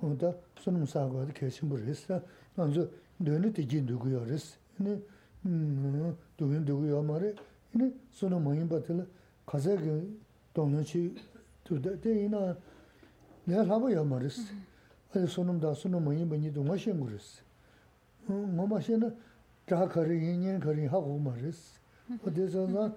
[0.02, 2.20] wā tā sū nū sā guā dī kē shī mū rī sā,
[2.58, 2.84] nā zō,
[3.24, 4.98] dō nī tī jīn dū gu yō rī sī, nī,
[6.36, 7.32] dō yīn dū gu yō mā rī,
[7.80, 9.06] nī, sū nū mā yīn bā tī lā,
[9.48, 9.94] kā sā kī,
[10.52, 11.06] dōng nā chī,
[11.64, 12.42] tū dā, tī yī nā,
[13.48, 14.44] lē lā bā yō mā rī sī,
[15.14, 17.08] ā yī sū nū dā, sū nū mā yīn bā nī dō ngā shī ngū
[17.14, 17.40] rī sī,
[18.28, 19.10] ngōma xie na
[19.66, 21.34] chā kārī, yīnyēn kārī hā gu ma.
[22.22, 22.90] O tē sā na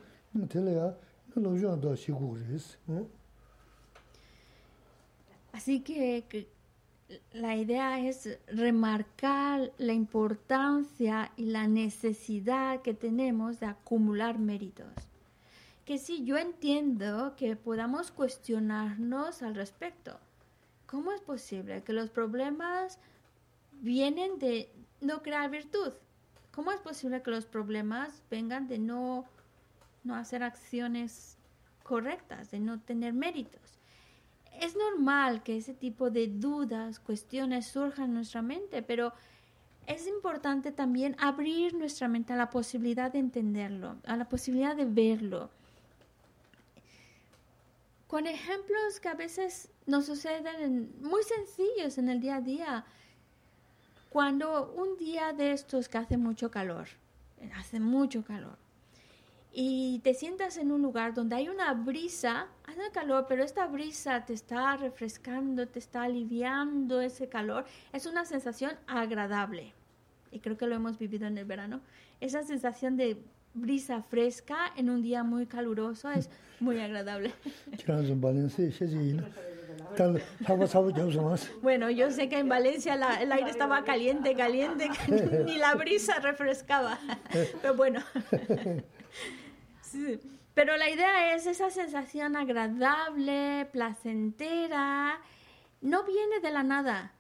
[0.52, 0.90] tēlē ya
[1.36, 3.06] lō yuān dā xī gu.
[5.54, 6.48] Así que, que
[7.34, 14.94] la idea es remarcar la importancia y la necesidad que tenemos de acumular méritos.
[15.86, 20.20] Que sí, yo entiendo que podamos cuestionarnos al respecto.
[20.88, 23.00] ¿Cómo es posible que los problemas
[23.82, 24.70] vienen de,
[25.02, 25.94] no crear virtud?
[26.52, 29.26] ¿Cómo es posible que los problemas vengan de no,
[30.04, 31.38] no hacer acciones
[31.84, 33.76] correctas, de no tener méritos?
[34.62, 39.14] es normal que ese tipo de dudas, cuestiones surjan en nuestra mente, pero
[39.88, 44.86] es importante también abrir nuestra mente a la posibilidad de entenderlo, a la posibilidad de
[44.86, 45.50] verlo.
[48.08, 52.86] Con ejemplos que a veces nos suceden muy sencillos en el día a día.
[54.16, 56.88] Cuando un día de estos que hace mucho calor,
[57.58, 58.56] hace mucho calor,
[59.52, 64.26] y te sientas en un lugar donde hay una brisa, hace calor, pero esta brisa
[64.26, 69.74] te está refrescando, te está aliviando ese calor, es una sensación agradable.
[70.32, 71.82] Y creo que lo hemos vivido en el verano.
[72.22, 73.18] Esa sensación de
[73.54, 76.30] brisa fresca en un día muy caluroso es
[76.62, 77.34] muy agradable.
[81.62, 84.90] bueno, yo sé que en Valencia el aire estaba caliente, caliente,
[85.46, 87.00] ni la brisa refrescaba.
[87.62, 88.02] Pero bueno.
[90.54, 95.20] Pero la idea es esa sensación agradable, placentera,
[95.82, 97.14] no viene de la nada.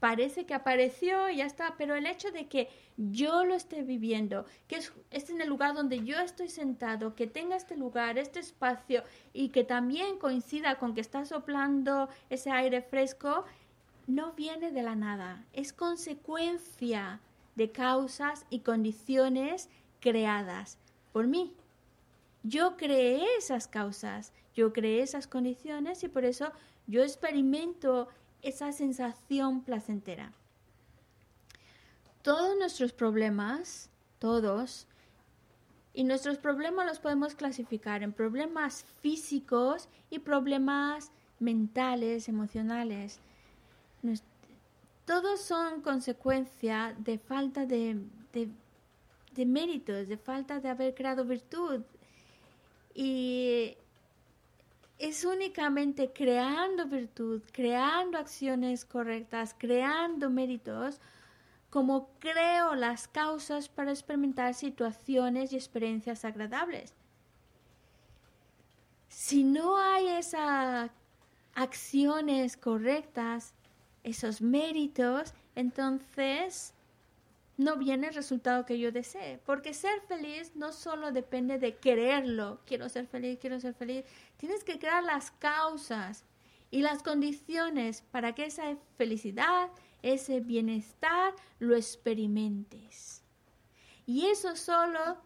[0.00, 4.46] Parece que apareció y ya está, pero el hecho de que yo lo esté viviendo,
[4.66, 8.40] que es, es, en el lugar donde yo estoy sentado, que tenga este lugar, este
[8.40, 13.44] espacio y que también coincida con que está soplando ese aire fresco,
[14.06, 17.20] no viene de la nada, es consecuencia
[17.54, 19.68] de causas y condiciones
[20.00, 20.78] creadas
[21.12, 21.54] por mí.
[22.42, 26.52] Yo creé esas causas, yo creé esas condiciones y por eso
[26.86, 28.08] yo experimento
[28.42, 30.32] esa sensación placentera.
[32.22, 34.86] Todos nuestros problemas, todos,
[35.92, 43.18] y nuestros problemas los podemos clasificar en problemas físicos y problemas mentales, emocionales.
[45.04, 47.98] Todos son consecuencia de falta de,
[48.32, 51.80] de méritos, de falta de haber creado virtud.
[52.94, 53.76] Y
[55.00, 61.00] es únicamente creando virtud, creando acciones correctas, creando méritos,
[61.70, 66.92] como creo las causas para experimentar situaciones y experiencias agradables.
[69.08, 70.90] Si no hay esas
[71.54, 73.54] acciones correctas,
[74.04, 76.74] esos méritos, entonces
[77.60, 79.38] no viene el resultado que yo desee.
[79.44, 84.06] Porque ser feliz no solo depende de quererlo, quiero ser feliz, quiero ser feliz.
[84.38, 86.24] Tienes que crear las causas
[86.70, 89.68] y las condiciones para que esa felicidad,
[90.00, 93.22] ese bienestar, lo experimentes.
[94.06, 95.18] Y eso solo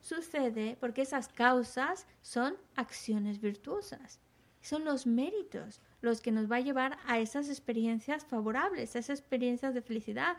[0.00, 4.20] sucede porque esas causas son acciones virtuosas.
[4.60, 9.18] Son los méritos los que nos va a llevar a esas experiencias favorables, a esas
[9.18, 10.36] experiencias de felicidad,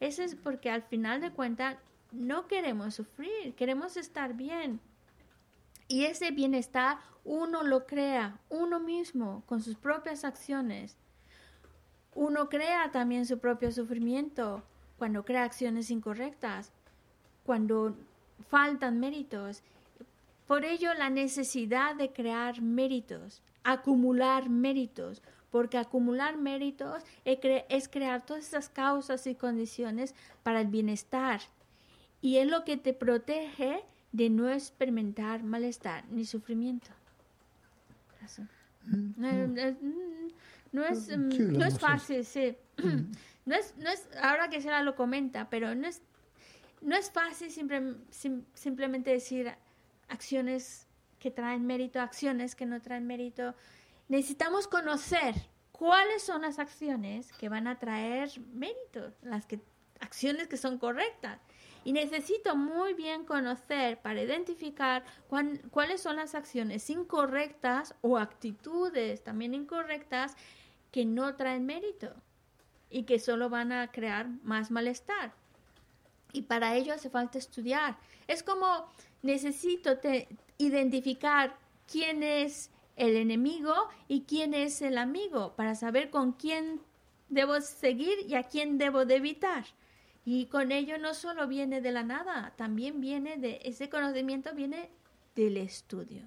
[0.00, 1.76] eso es porque al final de cuentas
[2.12, 4.80] no queremos sufrir, queremos estar bien.
[5.88, 10.96] Y ese bienestar uno lo crea uno mismo con sus propias acciones.
[12.14, 14.62] Uno crea también su propio sufrimiento
[14.98, 16.72] cuando crea acciones incorrectas,
[17.44, 17.96] cuando
[18.48, 19.62] faltan méritos.
[20.46, 25.22] Por ello la necesidad de crear méritos, acumular méritos,
[25.56, 31.40] porque acumular méritos es crear todas esas causas y condiciones para el bienestar.
[32.20, 33.82] Y es lo que te protege
[34.12, 36.88] de no experimentar malestar ni sufrimiento.
[40.72, 42.54] No, es, no es fácil, sí.
[43.46, 46.02] No es, no es, ahora que Sara lo comenta, pero no es,
[46.82, 47.48] no es fácil
[48.54, 49.54] simplemente decir
[50.08, 50.88] acciones
[51.20, 53.54] que traen mérito, acciones que no traen mérito
[54.08, 55.34] necesitamos conocer
[55.72, 59.60] cuáles son las acciones que van a traer mérito, las que,
[60.00, 61.40] acciones que son correctas.
[61.84, 65.04] Y necesito muy bien conocer para identificar
[65.70, 70.36] cuáles son las acciones incorrectas o actitudes también incorrectas
[70.90, 72.12] que no traen mérito
[72.90, 75.32] y que solo van a crear más malestar.
[76.32, 77.96] Y para ello hace falta estudiar.
[78.26, 78.90] Es como
[79.22, 79.98] necesito
[80.58, 83.74] identificar quién es el enemigo
[84.08, 86.80] y quién es el amigo, para saber con quién
[87.28, 89.64] debo seguir y a quién debo de evitar.
[90.24, 94.90] Y con ello no solo viene de la nada, también viene de ese conocimiento viene
[95.36, 96.22] del estudio.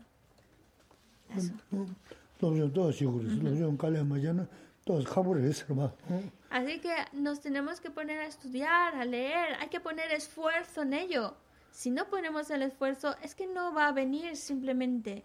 [6.50, 10.94] Así que nos tenemos que poner a estudiar, a leer, hay que poner esfuerzo en
[10.94, 11.36] ello.
[11.80, 15.24] Si no ponemos el esfuerzo, es que no va a venir simplemente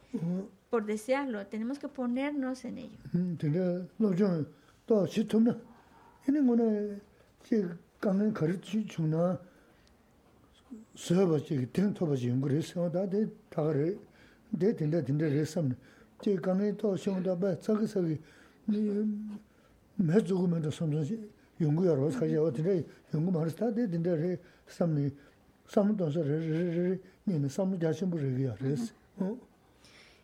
[0.70, 1.44] por desearlo.
[1.48, 2.98] Tenemos que ponernos en ello.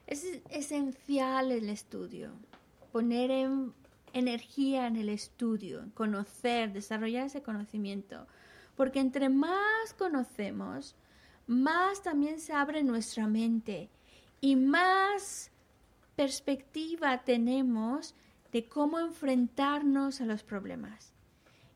[0.07, 2.30] Es esencial el estudio,
[2.93, 3.72] poner en
[4.12, 8.26] energía en el estudio, conocer, desarrollar ese conocimiento,
[8.76, 10.97] porque entre más conocemos,
[11.47, 13.88] más también se abre nuestra mente
[14.41, 15.51] y más
[16.16, 18.14] perspectiva tenemos
[18.53, 21.12] de cómo enfrentarnos a los problemas.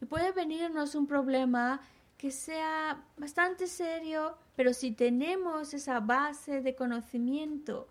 [0.03, 1.81] Y puede venirnos un problema
[2.25, 7.87] que sea bastante serio, pero si tenemos esa base de conocimiento,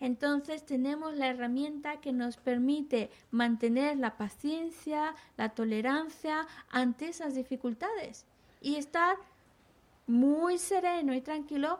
[0.00, 8.24] entonces tenemos la herramienta que nos permite mantener la paciencia, la tolerancia ante esas dificultades
[8.62, 9.18] y estar
[10.06, 11.78] muy sereno y tranquilo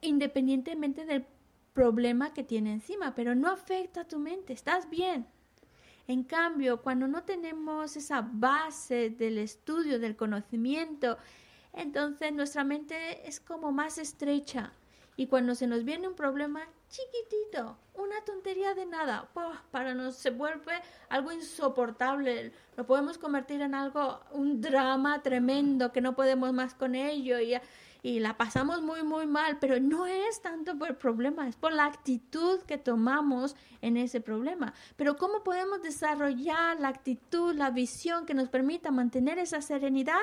[0.00, 1.24] independientemente del
[1.74, 5.28] problema que tiene encima, pero no afecta a tu mente, estás bien.
[6.10, 11.18] En cambio, cuando no tenemos esa base del estudio, del conocimiento,
[11.72, 14.72] entonces nuestra mente es como más estrecha.
[15.16, 19.28] Y cuando se nos viene un problema chiquitito, una tontería de nada,
[19.70, 20.72] para nos se vuelve
[21.10, 22.50] algo insoportable.
[22.76, 27.54] Lo podemos convertir en algo, un drama tremendo que no podemos más con ello y,
[28.02, 29.58] y la pasamos muy, muy mal.
[29.60, 34.20] Pero no es tanto por el problema, es por la actitud que tomamos en ese
[34.20, 34.72] problema.
[34.96, 40.20] Pero ¿cómo podemos desarrollar la actitud, la visión que nos permita mantener esa serenidad?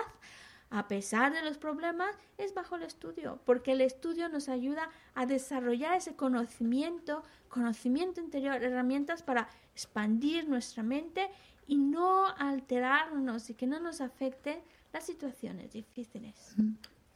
[0.70, 5.26] a pesar de los problemas, es bajo el estudio, porque el estudio nos ayuda a
[5.26, 11.30] desarrollar ese conocimiento, conocimiento interior, herramientas para expandir nuestra mente
[11.68, 14.60] y no alterarnos y que no nos afecten
[14.92, 16.56] las situaciones difíciles.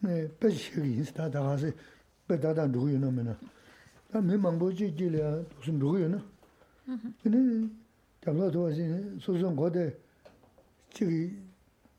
[0.01, 1.73] pech shegi insi taa taa khasi
[2.27, 3.37] pe taa taa dhugu yuna mena
[4.11, 6.19] taa mi mangbo chi chi liya dhusun dhugu yuna
[7.21, 7.69] kini
[8.19, 8.83] tabla tuwa si
[9.19, 9.95] susun kode
[10.89, 11.37] chigi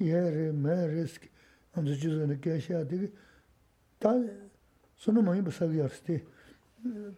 [0.00, 1.28] 예레 메르스키
[1.72, 3.10] 안저 주저는 개셔야 되게
[3.98, 4.12] 다
[4.96, 6.22] 손을 많이 벗어기 할때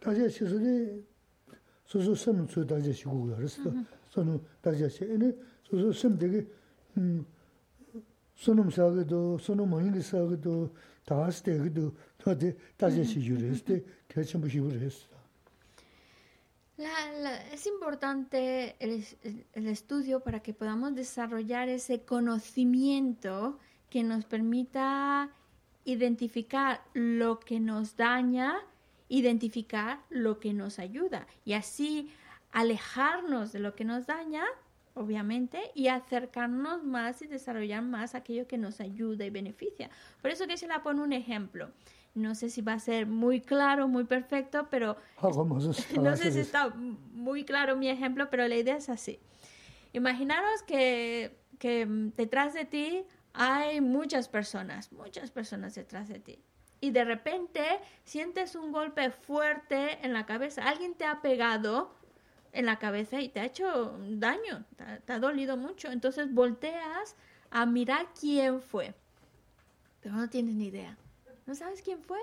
[0.01, 1.05] 다제세서니
[1.85, 3.73] 소소 섬은 저 다제시고 그랬어
[4.11, 6.47] 손은 다제세는 소소 섬 되게
[6.97, 7.25] 음
[8.35, 10.75] 손음 사게도 손음 많이 사게도
[11.05, 11.93] 다스 때기도
[17.53, 19.05] es importante el,
[19.67, 23.59] estudio para que podamos desarrollar ese conocimiento
[23.91, 25.31] que nos permita
[25.85, 28.61] identificar lo que nos daña,
[29.10, 32.12] identificar lo que nos ayuda y así
[32.52, 34.44] alejarnos de lo que nos daña,
[34.94, 39.90] obviamente, y acercarnos más y desarrollar más aquello que nos ayuda y beneficia.
[40.22, 41.72] Por eso que se la pone un ejemplo.
[42.14, 45.30] No sé si va a ser muy claro, muy perfecto, pero ah,
[46.00, 49.20] no sé si está muy claro mi ejemplo, pero la idea es así.
[49.94, 56.40] Imaginaros que, que detrás de ti hay muchas personas, muchas personas detrás de ti.
[56.84, 57.64] Y de repente
[58.04, 60.68] sientes un golpe fuerte en la cabeza.
[60.68, 61.96] Alguien te ha pegado
[62.52, 64.66] en la cabeza y te ha hecho daño,
[65.06, 65.90] te ha dolido mucho.
[65.90, 67.16] Entonces volteas
[67.52, 68.94] a mirar quién fue.
[70.02, 70.98] Pero no tienes ni idea.
[71.46, 72.20] No sabes quién fue.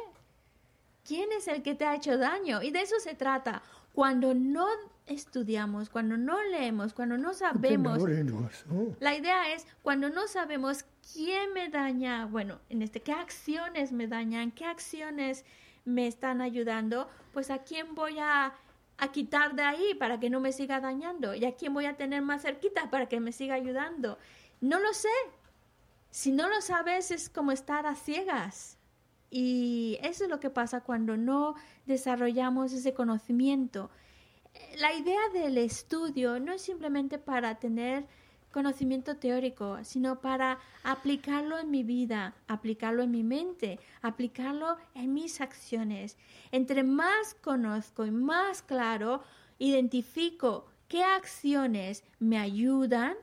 [1.06, 2.60] ¿Quién es el que te ha hecho daño?
[2.60, 3.62] Y de eso se trata.
[3.94, 4.66] Cuando no
[5.06, 7.98] estudiamos, cuando no leemos, cuando no sabemos,
[9.00, 14.06] la idea es cuando no sabemos quién me daña, bueno, en este, qué acciones me
[14.06, 15.44] dañan, qué acciones
[15.84, 18.54] me están ayudando, pues a quién voy a,
[18.98, 21.96] a quitar de ahí para que no me siga dañando y a quién voy a
[21.96, 24.18] tener más cerquita para que me siga ayudando.
[24.60, 25.08] No lo sé.
[26.10, 28.78] Si no lo sabes es como estar a ciegas.
[29.30, 31.54] Y eso es lo que pasa cuando no
[31.86, 33.90] desarrollamos ese conocimiento.
[34.78, 38.06] La idea del estudio no es simplemente para tener
[38.50, 45.40] conocimiento teórico, sino para aplicarlo en mi vida, aplicarlo en mi mente, aplicarlo en mis
[45.40, 46.16] acciones.
[46.50, 49.22] Entre más conozco y más claro,
[49.58, 53.14] identifico qué acciones me ayudan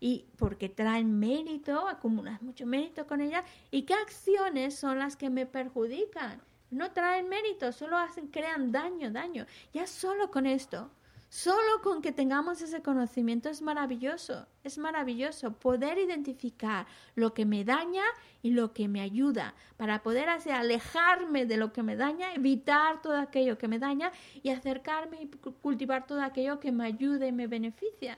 [0.00, 5.28] y porque traen mérito, acumulas mucho mérito con ellas, y qué acciones son las que
[5.28, 6.40] me perjudican.
[6.70, 7.96] No traen mérito, solo
[8.30, 9.46] crean daño, daño.
[9.72, 10.90] Ya solo con esto,
[11.28, 17.64] solo con que tengamos ese conocimiento es maravilloso, es maravilloso poder identificar lo que me
[17.64, 18.02] daña
[18.42, 23.02] y lo que me ayuda, para poder hacer, alejarme de lo que me daña, evitar
[23.02, 24.12] todo aquello que me daña
[24.42, 25.26] y acercarme y
[25.62, 28.16] cultivar todo aquello que me ayuda y me beneficia.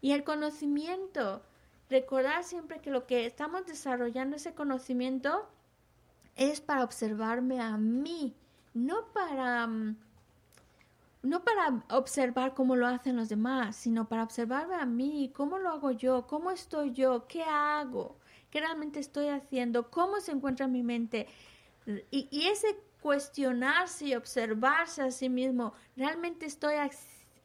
[0.00, 1.42] Y el conocimiento,
[1.88, 5.48] recordar siempre que lo que estamos desarrollando ese conocimiento
[6.36, 8.34] es para observarme a mí,
[8.74, 9.96] no para mm,
[11.24, 15.70] no para observar cómo lo hacen los demás, sino para observarme a mí, cómo lo
[15.70, 18.18] hago yo, cómo estoy yo, qué hago,
[18.50, 21.26] qué realmente estoy haciendo, cómo se encuentra mi mente.
[22.10, 26.74] Y, y ese cuestionarse y observarse a sí mismo, realmente estoy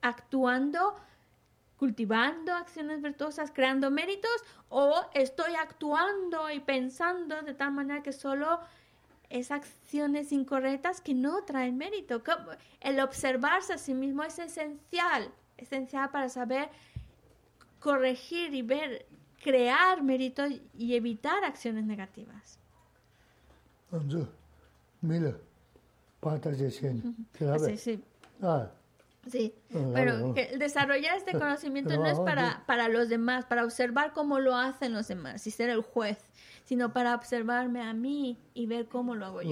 [0.01, 0.95] actuando
[1.79, 8.59] cultivando acciones virtuosas, creando méritos, o estoy actuando y pensando de tal manera que solo
[9.29, 12.21] es acciones incorrectas que no traen mérito.
[12.81, 16.69] El observarse a sí mismo es esencial, esencial para saber
[17.79, 19.05] corregir y ver,
[19.43, 22.59] crear mérito y evitar acciones negativas.
[27.65, 28.03] Sí, sí.
[28.41, 28.71] Ah.
[29.29, 34.39] Sí, ah, pero desarrollar este conocimiento no es para, para los demás, para observar cómo
[34.39, 36.17] lo hacen los demás y ser el juez,
[36.69, 39.49] sino para observarme a mí y ver cómo lo hago yo.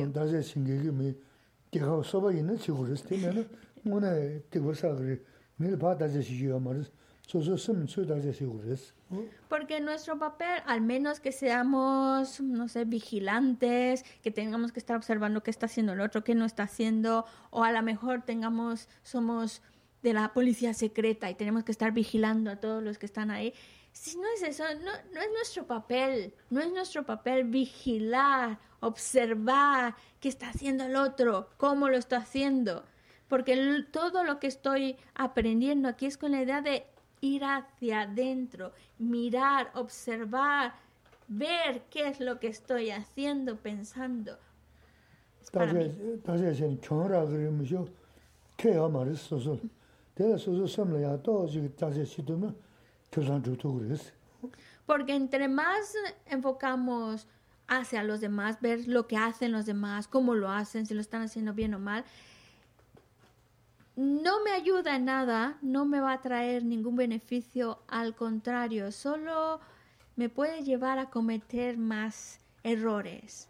[9.49, 15.41] Porque nuestro papel, al menos que seamos, no sé, vigilantes, que tengamos que estar observando
[15.41, 19.63] qué está haciendo el otro, qué no está haciendo, o a lo mejor tengamos, somos
[20.03, 23.55] de la policía secreta y tenemos que estar vigilando a todos los que están ahí.
[23.99, 29.95] Si no es eso, no, no es nuestro papel, no es nuestro papel vigilar, observar
[30.19, 32.83] qué está haciendo el otro, cómo lo está haciendo.
[33.27, 36.85] Porque todo lo que estoy aprendiendo aquí es con la idea de
[37.21, 40.75] ir hacia adentro, mirar, observar,
[41.27, 44.37] ver qué es lo que estoy haciendo, pensando.
[54.85, 55.93] Porque entre más
[56.25, 57.27] enfocamos
[57.67, 61.21] hacia los demás, ver lo que hacen los demás, cómo lo hacen, si lo están
[61.21, 62.05] haciendo bien o mal,
[63.97, 69.59] no me ayuda en nada, no me va a traer ningún beneficio, al contrario, solo
[70.15, 73.47] me puede llevar a cometer más errores.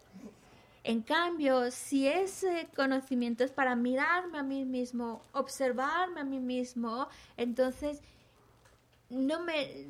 [0.84, 7.10] En cambio, si ese conocimiento es para mirarme a mí mismo, observarme a mí mismo,
[7.36, 8.01] entonces
[9.10, 9.88] no me,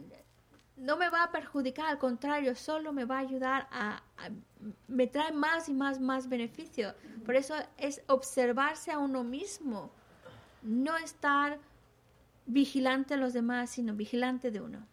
[0.77, 4.29] no me va a perjudicar, al contrario, solo me va a ayudar a, a,
[4.87, 6.93] me trae más y más, más beneficio.
[7.25, 9.91] Por eso es observarse a uno mismo
[10.63, 11.59] no estar
[12.45, 14.85] vigilante a los demás, sino vigilante de uno.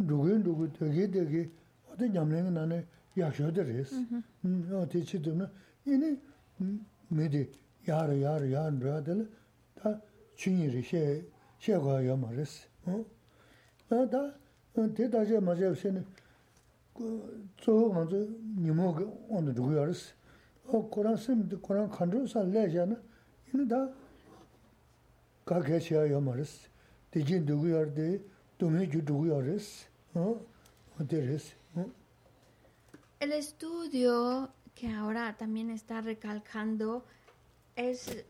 [0.00, 0.44] rugun mm-hmm.
[0.44, 1.50] rugu 되게 되게
[1.90, 2.84] 어디 냠랭이 나네
[3.16, 3.94] 야셔드레스
[4.44, 5.46] 음 어디 치드는
[5.86, 6.18] 이니
[7.08, 7.50] 메디
[7.86, 9.30] 야르 야르 야르 브라들
[9.74, 10.00] 다
[10.34, 11.24] 중이리 셰
[11.60, 13.04] 셰가 야마레스 어
[13.88, 14.34] 나다
[14.74, 16.04] 대다제 맞아서는
[16.92, 18.06] 그 저거
[18.58, 20.14] 니모 오늘 누구야르스
[20.66, 22.96] 어 코란 쌤도 코란 컨트롤사 레잖아
[23.52, 23.88] 이는 다
[25.44, 26.68] 가게셔야 야마레스
[27.12, 28.33] 디진 누구야르데
[33.20, 37.04] El estudio que ahora también está recalcando
[37.76, 38.24] es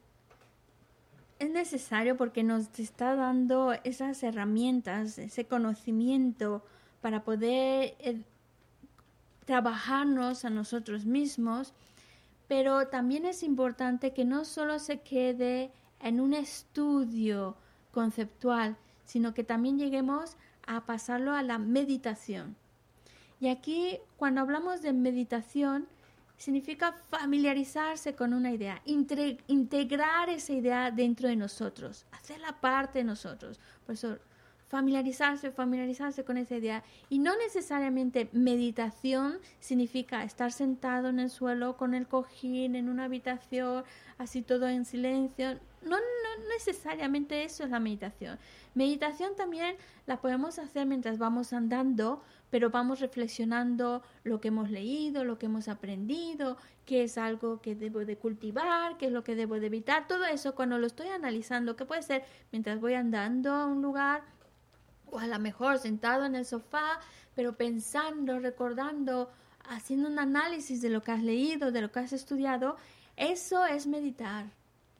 [1.38, 6.64] es necesario porque nos está dando esas herramientas, ese conocimiento
[7.00, 8.22] para poder eh,
[9.44, 11.74] trabajarnos a nosotros mismos,
[12.48, 15.70] pero también es importante que no solo se quede
[16.00, 17.56] en un estudio
[17.90, 20.36] conceptual, sino que también lleguemos
[20.66, 22.56] a pasarlo a la meditación.
[23.40, 25.86] Y aquí, cuando hablamos de meditación,
[26.36, 33.60] significa familiarizarse con una idea, integrar esa idea dentro de nosotros, hacerla parte de nosotros.
[33.86, 34.18] Por eso,
[34.74, 36.82] familiarizarse, familiarizarse con esa idea.
[37.08, 43.04] Y no necesariamente meditación significa estar sentado en el suelo con el cojín, en una
[43.04, 43.84] habitación,
[44.18, 45.60] así todo en silencio.
[45.82, 48.36] No, no necesariamente eso es la meditación.
[48.74, 55.22] Meditación también la podemos hacer mientras vamos andando, pero vamos reflexionando lo que hemos leído,
[55.22, 59.36] lo que hemos aprendido, qué es algo que debo de cultivar, qué es lo que
[59.36, 63.52] debo de evitar, todo eso cuando lo estoy analizando, que puede ser mientras voy andando
[63.52, 64.33] a un lugar
[65.14, 67.00] o a lo mejor sentado en el sofá,
[67.34, 69.30] pero pensando, recordando,
[69.68, 72.76] haciendo un análisis de lo que has leído, de lo que has estudiado,
[73.16, 74.46] eso es meditar.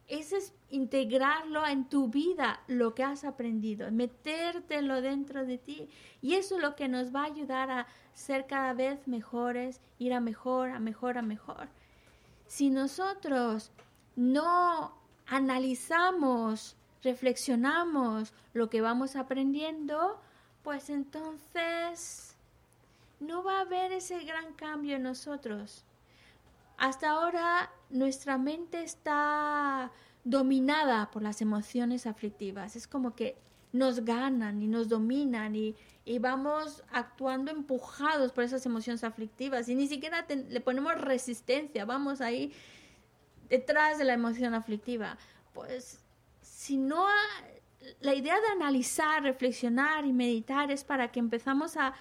[0.07, 5.89] Eso es integrarlo en tu vida, lo que has aprendido, metértelo dentro de ti.
[6.21, 10.13] Y eso es lo que nos va a ayudar a ser cada vez mejores, ir
[10.13, 11.69] a mejor, a mejor, a mejor.
[12.45, 13.71] Si nosotros
[14.15, 14.95] no
[15.25, 20.19] analizamos, reflexionamos lo que vamos aprendiendo,
[20.63, 22.35] pues entonces
[23.19, 25.85] no va a haber ese gran cambio en nosotros.
[26.77, 29.91] Hasta ahora nuestra mente está
[30.23, 32.75] dominada por las emociones aflictivas.
[32.75, 33.37] Es como que
[33.71, 35.75] nos ganan y nos dominan y,
[36.05, 42.19] y vamos actuando empujados por esas emociones aflictivas y ni siquiera le ponemos resistencia, vamos
[42.21, 42.51] ahí
[43.49, 45.17] detrás de la emoción aflictiva.
[45.53, 46.04] Pues
[46.65, 47.05] si no,
[48.01, 51.93] la idea de analizar, reflexionar y meditar es para que empezamos a,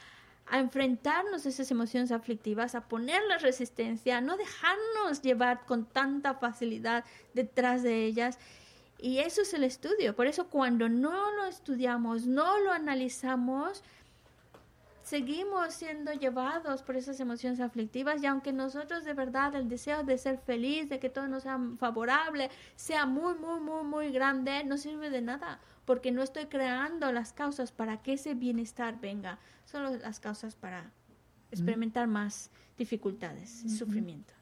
[0.47, 6.37] a enfrentarnos a esas emociones aflictivas, a ponerles resistencia, a no dejarnos llevar con tanta
[6.37, 7.05] facilidad
[7.35, 8.39] detrás de ellas.
[8.99, 10.17] Y eso es el estudio.
[10.17, 13.83] Por eso cuando no lo estudiamos, no lo analizamos,
[15.05, 20.17] seguimos siendo llevados por esas emociones aflictivas y aunque nosotros de verdad el deseo de
[20.19, 24.79] ser feliz, de que todo nos sea favorable, sea muy, muy, muy, muy grande, no
[24.79, 29.97] sirve de nada porque no estoy creando las causas para que ese bienestar venga, solo
[29.99, 30.91] las causas para
[31.53, 34.33] experimentar más dificultades y sufrimiento.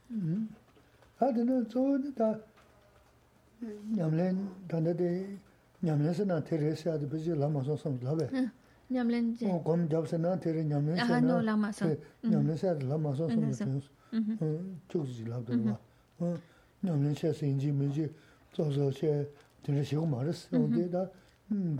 [8.31, 8.62] je.
[8.92, 11.16] Oh, kom jab se na tere nyamlen se na.
[11.16, 11.88] Ah, no, lama sa.
[12.24, 13.90] Nyamlen se de lama sa sa me tens.
[14.88, 15.78] Chuk ji la de ba.
[16.82, 18.10] Nyamlen se se inji me ji
[18.56, 19.30] zo zo che
[19.62, 20.48] tere shi ma res.
[20.54, 21.10] O de da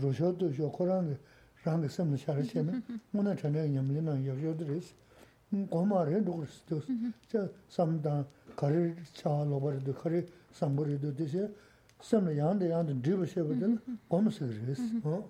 [0.02, 1.18] ro sho do sho koran de
[1.64, 2.78] rang de sam sha re che na.
[3.12, 4.92] Mo na chane nyamlen na yo yo de res.
[5.70, 6.82] Ko ma re do res do.
[7.26, 8.22] Cha sam da
[8.54, 11.48] kare cha lo bar de kare sam bor de de se.
[12.02, 13.78] Sam yang de yang de de she ba de.
[14.10, 14.78] Ko ma se res.
[15.04, 15.22] Ha.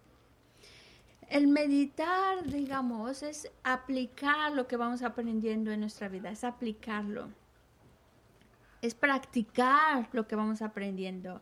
[1.28, 7.28] El meditar, digamos, es aplicar lo que vamos aprendiendo en nuestra vida, es aplicarlo.
[8.82, 11.40] Es practicar lo que vamos aprendiendo.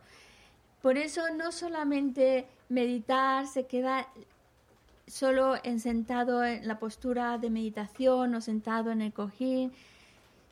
[0.81, 4.07] Por eso no solamente meditar se queda
[5.09, 9.73] solo en sentado en la postura de meditación o sentado en el cojín.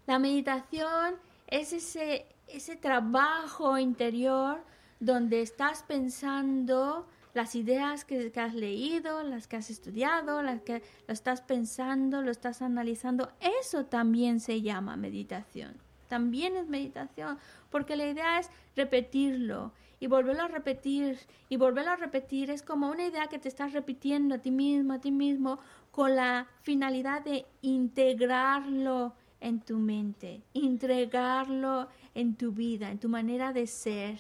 [0.08, 1.16] La meditación
[1.48, 4.60] es ese, ese trabajo interior
[5.00, 11.14] donde estás pensando las ideas que, has leído, las que has estudiado, las que lo
[11.14, 13.32] estás pensando, lo estás analizando.
[13.62, 15.76] Eso también se llama meditación.
[16.10, 17.38] También es meditación,
[17.70, 21.18] porque la idea es repetirlo y volverlo a repetir
[21.50, 24.94] y volverlo a repetir es como una idea que te estás repitiendo a ti mismo,
[24.94, 25.60] a ti mismo,
[25.92, 33.54] con la finalidad de integrarlo en tu mente, entregarlo en tu vida, en tu manera
[33.54, 34.20] de ser.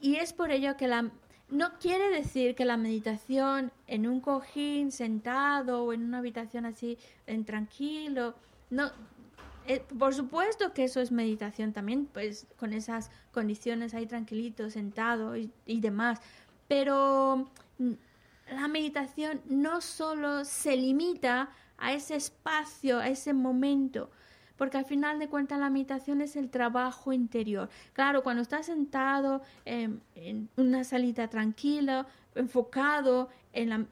[0.00, 1.10] Y es por ello que la
[1.50, 6.98] no quiere decir que la meditación en un cojín sentado o en una habitación así
[7.26, 8.34] en tranquilo,
[8.70, 8.90] no
[9.68, 15.36] eh, por supuesto que eso es meditación también, pues con esas condiciones ahí tranquilito, sentado
[15.36, 16.20] y, demás.
[16.66, 17.92] Pero mm,
[18.52, 24.10] la meditación no solo se limita a ese espacio, a ese momento,
[24.56, 27.68] porque al final de cuentas la meditación es el trabajo interior.
[27.92, 33.28] Claro, cuando estás sentado en una salita tranquila, enfocado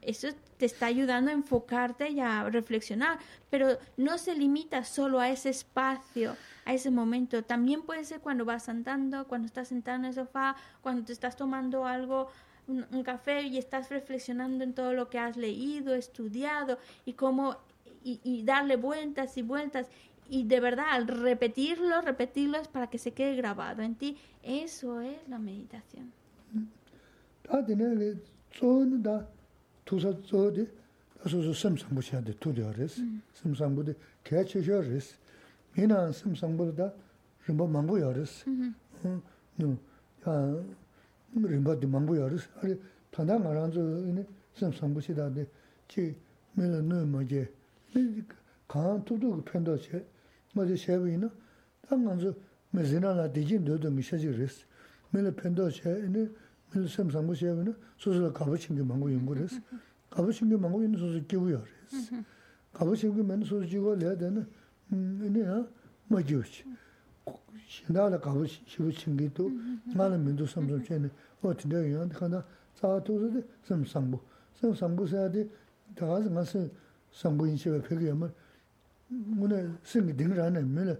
[0.01, 5.29] eso te está ayudando a enfocarte y a reflexionar, pero no se limita solo a
[5.29, 7.43] ese espacio, a ese momento.
[7.43, 11.35] También puede ser cuando vas andando, cuando estás sentado en el sofá, cuando te estás
[11.35, 12.29] tomando algo,
[12.67, 17.57] un, café y estás reflexionando en todo lo que has leído, estudiado y cómo
[18.03, 19.87] y, darle vueltas y vueltas.
[20.29, 24.17] Y de verdad, al repetirlo, repetirlo es para que se quede grabado en ti.
[24.43, 26.11] Eso es la meditación.
[29.86, 30.68] 투사 저디
[31.24, 33.02] 아소소 섬상부시한테 투려레스
[33.34, 35.16] 섬상부데 개체셔레스
[35.74, 36.92] 미나 섬상부다
[37.46, 38.46] 림바 망고여레스
[39.04, 40.64] 음누야
[41.34, 42.80] 림바디 망고여레스 아리
[43.10, 45.46] 탄다 말한저 이네 섬상부시다데
[45.88, 46.16] 지
[46.54, 47.50] 밀어 넣어마제
[48.68, 50.04] 간 투도 편도체
[50.54, 51.30] 뭐지 쉐비나
[51.88, 52.34] 당간저
[52.70, 54.64] 메지나라 디진도도 미셔지레스
[55.10, 56.28] 밀어 편도체 이네
[56.72, 59.48] 밀 섬상부시하면은 소소가 가보신 게 망고 연구를
[60.10, 61.62] 가보신 게 망고 있는 소소 끼고요.
[61.88, 62.16] 그래서
[62.72, 64.46] 가보신 게 맨 소소 끼고 내야 되는
[64.92, 65.66] 음 아니야.
[66.08, 66.64] 뭐지오지.
[67.66, 69.50] 신나라 가보시 시부친 게도
[69.94, 71.08] 많은 민도 섬섬 전에
[71.42, 74.18] 어떻게 해야 하나 자도도 섬상부
[74.60, 75.48] 섬상부서야 돼.
[75.94, 76.68] 다가서 가서
[77.12, 78.32] 상부 인식을 펴게 하면
[79.38, 80.96] 오늘 생기 등을 밀어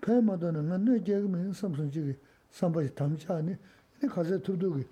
[0.00, 2.14] 패마도는 내 제금은 섬섬지기
[2.50, 3.56] 삼바지 담지 않니?
[4.00, 4.86] 내 가서 두두기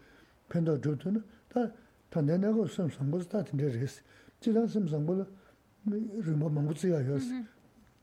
[0.48, 1.70] 펜도 두두는 다
[2.10, 4.02] 단내내고 섬 상고서 다 된대 그랬어.
[4.40, 5.26] 지난 섬 상고를
[5.86, 7.26] 르모 망고지야 했어.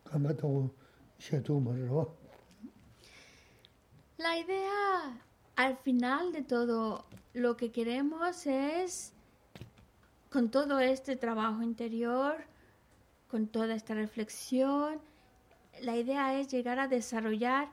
[0.03, 0.73] 감아도
[1.19, 2.15] 셰도 말어.
[4.19, 5.17] La idea
[5.55, 9.13] al final de todo lo que queremos es
[10.29, 12.35] con todo este trabajo interior,
[13.29, 14.99] con toda esta reflexión,
[15.81, 17.69] la idea es llegar a desarrollar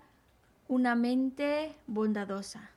[0.68, 2.70] una mente bondadosa.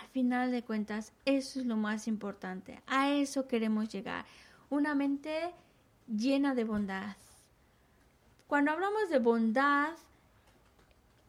[0.00, 2.80] Al final de cuentas, eso es lo más importante.
[2.86, 4.24] A eso queremos llegar.
[4.70, 5.50] Una mente
[6.06, 7.16] llena de bondad.
[8.46, 9.90] Cuando hablamos de bondad,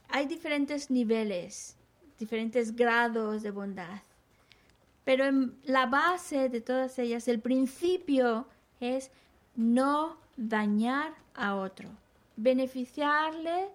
[0.09, 1.75] hay diferentes niveles,
[2.17, 4.01] diferentes grados de bondad.
[5.03, 8.47] Pero en la base de todas ellas, el principio
[8.79, 9.11] es
[9.55, 11.89] no dañar a otro,
[12.37, 13.69] beneficiarle,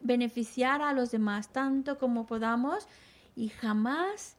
[0.00, 2.86] beneficiar a los demás tanto como podamos
[3.34, 4.35] y jamás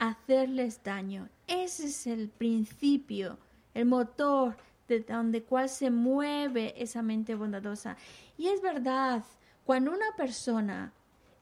[0.00, 1.28] hacerles daño.
[1.46, 3.38] Ese es el principio,
[3.74, 4.56] el motor
[4.88, 7.96] de donde cual se mueve esa mente bondadosa.
[8.36, 9.22] Y es verdad,
[9.64, 10.92] cuando una persona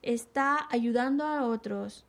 [0.01, 2.05] está ayudando a otros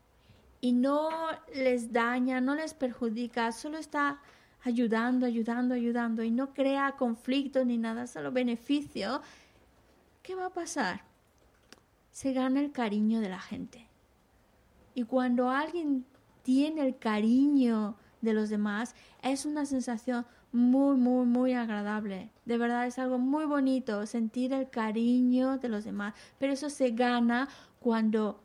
[0.60, 1.08] y no
[1.54, 4.20] les daña, no les perjudica, solo está
[4.64, 9.22] ayudando, ayudando, ayudando y no crea conflicto ni nada, solo beneficio,
[10.22, 11.04] ¿qué va a pasar?
[12.10, 13.86] Se gana el cariño de la gente.
[14.94, 16.04] Y cuando alguien
[16.50, 22.28] tiene el cariño de los demás, es una sensación muy, muy, muy agradable.
[22.44, 26.12] De verdad es algo muy bonito sentir el cariño de los demás.
[26.40, 27.48] Pero eso se gana
[27.78, 28.40] cuando,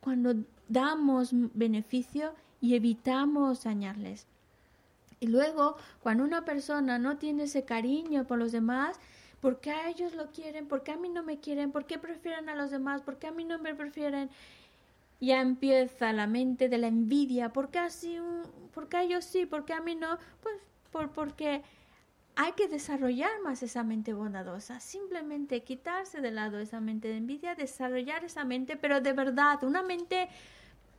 [0.00, 0.36] cuando
[0.68, 4.28] damos beneficio y evitamos dañarles.
[5.18, 9.00] Y luego, cuando una persona no tiene ese cariño por los demás,
[9.40, 10.68] ¿por qué a ellos lo quieren?
[10.68, 11.72] ¿Por qué a mí no me quieren?
[11.72, 13.02] ¿Por qué prefieren a los demás?
[13.02, 14.30] ¿Por qué a mí no me prefieren?
[15.20, 17.52] Ya empieza la mente de la envidia.
[17.52, 18.18] ¿Por qué así?
[18.74, 19.46] ¿Por qué ellos sí?
[19.46, 20.18] ¿Por qué a mí no?
[20.42, 20.56] Pues
[21.14, 21.62] porque
[22.36, 27.54] hay que desarrollar más esa mente bondadosa, simplemente quitarse de lado esa mente de envidia,
[27.54, 30.28] desarrollar esa mente, pero de verdad, una mente,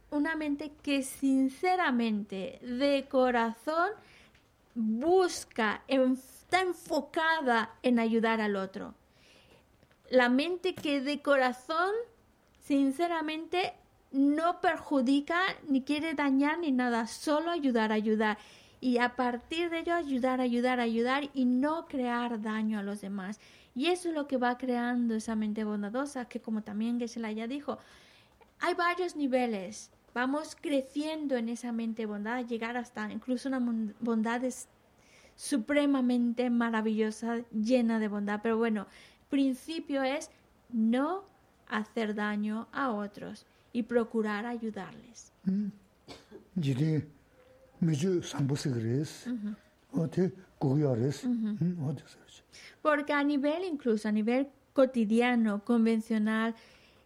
[0.09, 3.91] una mente que sinceramente, de corazón,
[4.73, 8.95] busca, está enfocada en ayudar al otro.
[10.09, 11.93] La mente que de corazón,
[12.63, 13.73] sinceramente,
[14.11, 18.37] no perjudica, ni quiere dañar, ni nada, solo ayudar, ayudar
[18.79, 23.39] y a partir de ello ayudar, ayudar, ayudar y no crear daño a los demás.
[23.75, 27.47] Y eso es lo que va creando esa mente bondadosa, que como también Geshe-la ya
[27.47, 27.77] dijo,
[28.59, 29.91] hay varios niveles.
[30.13, 33.59] Vamos creciendo en esa mente bondad, llegar hasta incluso una
[33.99, 34.41] bondad
[35.35, 38.39] supremamente maravillosa, llena de bondad.
[38.41, 38.87] Pero bueno,
[39.29, 40.31] principio es
[40.69, 41.23] no
[41.67, 45.31] hacer daño a otros y procurar ayudarles.
[45.45, 45.67] Mm.
[52.81, 56.55] Porque a nivel, incluso a nivel cotidiano, convencional,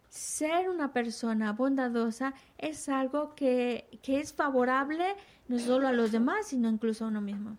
[0.08, 5.04] ser una persona bondadosa es algo que, que es favorable
[5.48, 7.56] no solo a los demás, sino incluso a uno mismo.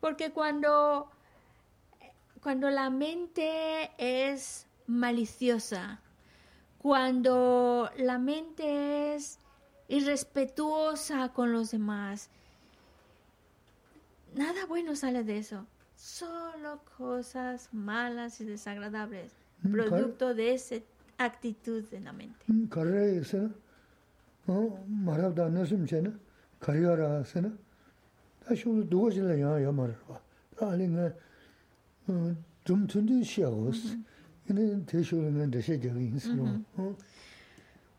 [0.00, 1.10] Porque cuando,
[2.42, 6.00] cuando la mente es maliciosa,
[6.78, 9.38] cuando la mente es
[9.88, 12.28] irrespetuosa con los demás,
[14.34, 15.66] nada bueno sale de eso.
[15.96, 20.76] Solo cosas malas y desagradables, mm, producto de esa
[21.18, 22.44] actitud de la mente.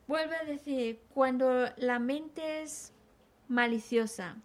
[0.07, 2.91] Vuelve a decir, cuando la mente es
[3.47, 4.35] maliciosa,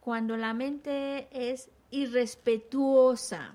[0.00, 3.54] cuando la mente es irrespetuosa,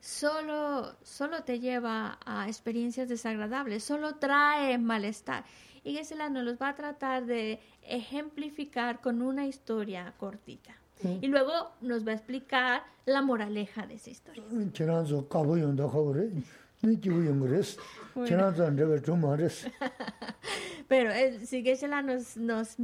[0.00, 5.44] solo, solo te lleva a experiencias desagradables, solo trae malestar.
[5.84, 10.74] Y Gesela nos los va a tratar de ejemplificar con una historia cortita.
[11.22, 14.44] Y luego nos va a explicar la moraleja de esa historia.
[20.88, 22.76] Pero eh, si Gesela nos, nos,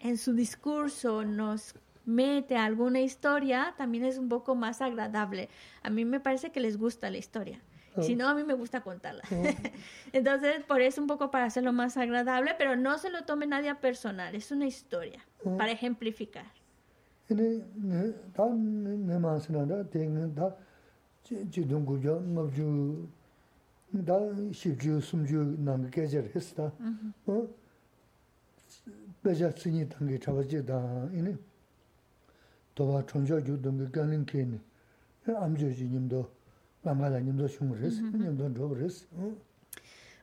[0.00, 1.74] en su discurso nos
[2.04, 5.48] mete alguna historia, también es un poco más agradable.
[5.82, 7.60] A mí me parece que les gusta la historia.
[8.02, 9.22] Si no, a mí me gusta contarla.
[10.12, 13.70] Entonces, por eso un poco para hacerlo más agradable, pero no se lo tome nadie
[13.70, 15.24] a personal, es una historia,
[15.56, 16.46] para ejemplificar.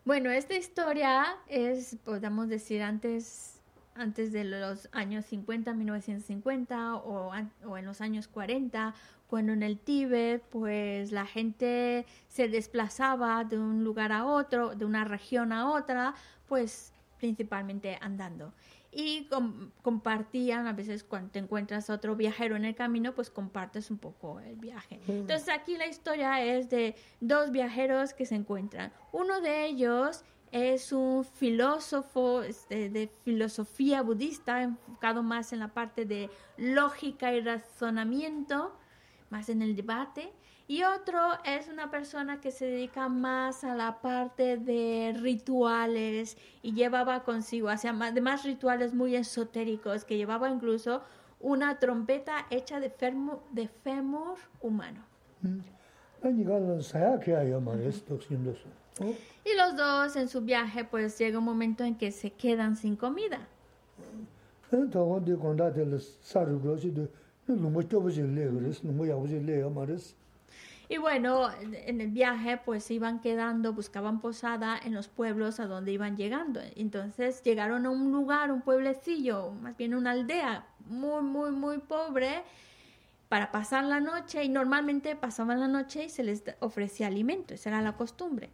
[0.05, 3.59] Bueno, esta historia es, podemos decir, antes,
[3.95, 7.31] antes de los años 50, 1950 o,
[7.65, 8.95] o en los años 40,
[9.27, 14.85] cuando en el Tíbet, pues la gente se desplazaba de un lugar a otro, de
[14.85, 16.15] una región a otra,
[16.47, 18.53] pues principalmente andando
[18.91, 19.29] y
[19.81, 23.97] compartían, a veces cuando te encuentras a otro viajero en el camino, pues compartes un
[23.97, 24.99] poco el viaje.
[25.07, 25.11] Mm.
[25.11, 28.91] Entonces aquí la historia es de dos viajeros que se encuentran.
[29.13, 36.03] Uno de ellos es un filósofo este, de filosofía budista, enfocado más en la parte
[36.03, 38.77] de lógica y razonamiento,
[39.29, 40.33] más en el debate.
[40.71, 46.71] Y otro es una persona que se dedica más a la parte de rituales y
[46.71, 51.01] llevaba consigo, hacia más, rituales muy esotéricos, que llevaba incluso
[51.41, 55.03] una trompeta hecha de, fermo, de fémur humano.
[55.41, 55.59] Mm.
[59.43, 62.95] Y los dos en su viaje, pues llega un momento en que se quedan sin
[62.95, 63.45] comida.
[70.91, 75.93] Y bueno, en el viaje pues iban quedando, buscaban posada en los pueblos a donde
[75.93, 76.59] iban llegando.
[76.75, 82.43] Entonces llegaron a un lugar, un pueblecillo, más bien una aldea muy, muy, muy pobre
[83.29, 87.69] para pasar la noche y normalmente pasaban la noche y se les ofrecía alimento, esa
[87.69, 88.49] era la costumbre.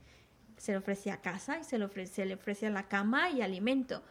[0.58, 4.04] Se le ofrecía casa y se le, ofrecía, le ofrecía la cama y alimento.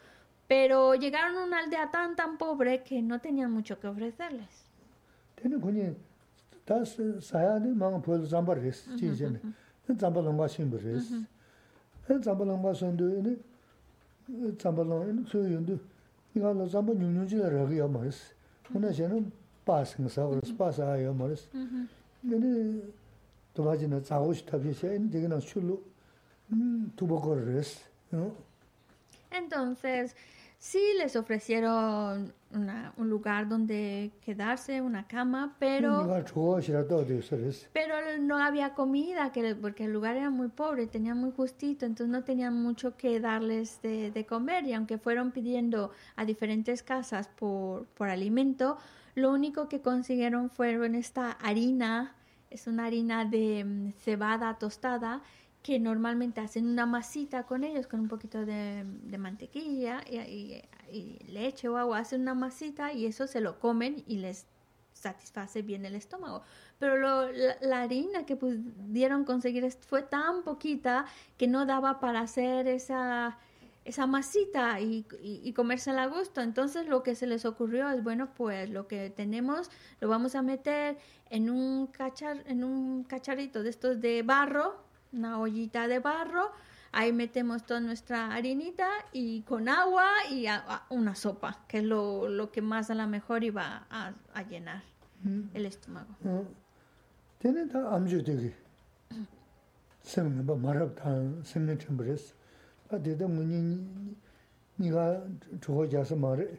[0.48, 4.64] Pero llegaron a una aldea tan, tan pobre que no tenían mucho que ofrecerles.
[6.66, 9.40] 다 사야니 망 벌 잠바 레스 진제네.
[9.98, 11.22] 잠바 롱가 심부 레스.
[12.22, 13.38] 잠바 롱가 선도니
[14.58, 15.78] 잠바 롱 소윤도
[16.34, 18.34] 이거 잠바 뉴뉴지라 라기야 마스.
[18.74, 19.30] 오늘 저는
[19.64, 21.48] 빠싱사 그래서 빠사야 마스.
[22.20, 22.82] 근데
[23.54, 25.80] 또 가지는 자고 싶다 비셔 있는데 그냥 출로
[26.52, 27.80] 음 두버거 레스
[29.30, 30.14] Entonces,
[30.66, 36.02] Sí, les ofrecieron un lugar donde quedarse, una cama, pero...
[37.72, 42.08] Pero no había comida, que, porque el lugar era muy pobre, tenía muy justito, entonces
[42.08, 44.66] no tenían mucho que darles de, comer.
[44.66, 48.76] Y aunque fueron pidiendo a diferentes casas por, por alimento,
[49.14, 52.16] lo único que consiguieron fueron esta harina,
[52.50, 55.22] es una harina de mm, cebada tostada,
[55.66, 58.84] que normalmente hacen una masita con ellos, con un poquito de,
[59.18, 60.62] mantequilla y,
[61.26, 64.46] leche o agua, hacen una masita y eso se lo comen y les
[64.92, 66.42] satisface bien el estómago.
[66.78, 71.06] Pero la, harina que pudieron conseguir fue tan poquita
[71.36, 73.36] que no daba para hacer esa,
[73.84, 76.42] esa masita y, y, comérsela a gusto.
[76.42, 80.42] Entonces lo que se les ocurrió es, bueno, pues lo que tenemos lo vamos a
[80.42, 80.96] meter
[81.28, 86.50] en un, cachar, en un cacharrito de estos de barro una ollita de barro,
[86.92, 90.46] ahí metemos toda nuestra harinita y con agua y
[90.90, 94.82] una sopa, que es lo, lo, que más a lo mejor iba a, a llenar
[95.22, 95.40] mm.
[95.54, 96.14] el estómago.
[97.38, 98.54] Tiene ta amju de
[100.02, 101.10] sem ba marab ta
[101.44, 102.34] sem ne chambres.
[102.90, 103.78] A de de muni
[104.78, 105.20] ni ga
[105.60, 106.58] chugo ja sa mare.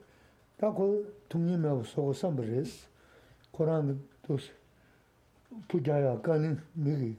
[0.58, 2.88] Ta ko tungni me so sam bres.
[3.52, 4.52] Koran dos
[5.68, 7.18] puja ya kanin mi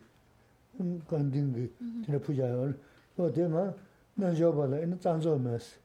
[1.08, 1.70] 간딩기
[2.06, 2.74] tira pujayo.
[3.18, 3.74] O de ma,
[4.18, 5.78] nan zhoba la, ina zanzo mes,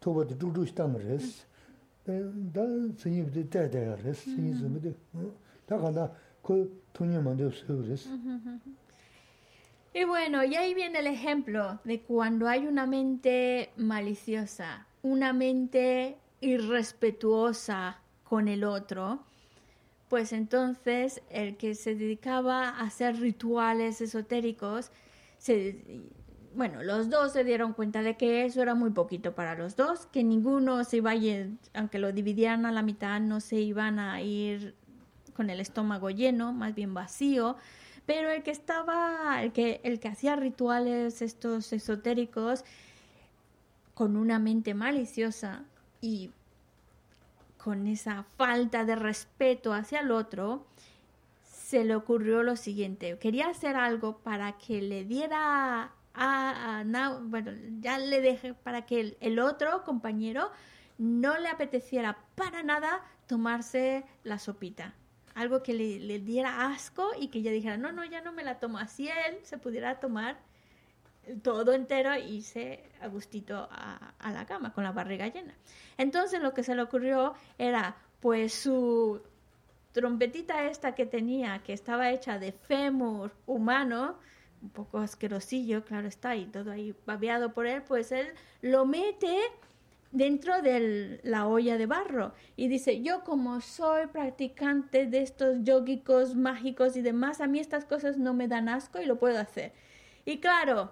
[0.00, 1.46] toba di dhulu shtang res.
[2.04, 2.64] Da
[2.96, 4.94] zinyi bide daya res, zinyi zinyi bide.
[5.68, 6.10] Da kanda
[6.42, 8.08] ko tunye mande usiyo res.
[9.94, 16.18] Y bueno, y ahí viene el ejemplo de cuando hay una mente maliciosa, una mente
[16.40, 19.24] irrespetuosa con el otro,
[20.13, 24.91] pues entonces el que se dedicaba a hacer rituales esotéricos,
[26.53, 30.05] bueno, los dos se dieron cuenta de que eso era muy poquito para los dos,
[30.05, 33.97] que ninguno se iba a ir, aunque lo dividieran a la mitad, no se iban
[33.97, 34.75] a ir
[35.35, 37.55] con el estómago lleno, más bien vacío.
[38.05, 42.65] Pero el que estaba, el que, el que hacía rituales estos esotéricos
[43.95, 45.63] con una mente maliciosa
[46.01, 46.29] y
[47.63, 50.65] con esa falta de respeto hacia el otro,
[51.43, 53.17] se le ocurrió lo siguiente.
[53.19, 56.83] Quería hacer algo para que le diera a,
[57.21, 60.51] bueno, ya le dejé para que el, otro compañero
[60.97, 64.93] no le apeteciera para nada tomarse la sopita.
[65.33, 68.43] Algo que le, le, diera asco y que ella dijera, no, no, ya no me
[68.43, 68.77] la tomo.
[68.77, 70.37] Así él se pudiera tomar
[71.41, 75.53] todo entero y se a gustito a, la cama con la barriga llena.
[75.97, 79.21] Entonces lo que se le ocurrió era pues su
[79.91, 84.17] trompetita esta que tenía, que estaba hecha de fémur humano,
[84.61, 88.27] un poco asquerosillo, claro está, y todo ahí babeado por él, pues él
[88.61, 89.37] lo mete
[90.11, 96.35] dentro de la olla de barro y dice, yo como soy practicante de estos yogicos
[96.35, 99.73] mágicos y demás, a mí estas cosas no me dan asco y lo puedo hacer.
[100.25, 100.91] Y claro,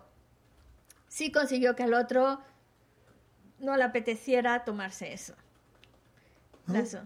[1.11, 2.39] sí consiguió que al otro
[3.59, 5.33] no le apeteciera tomarse eso.
[6.73, 6.99] Eso.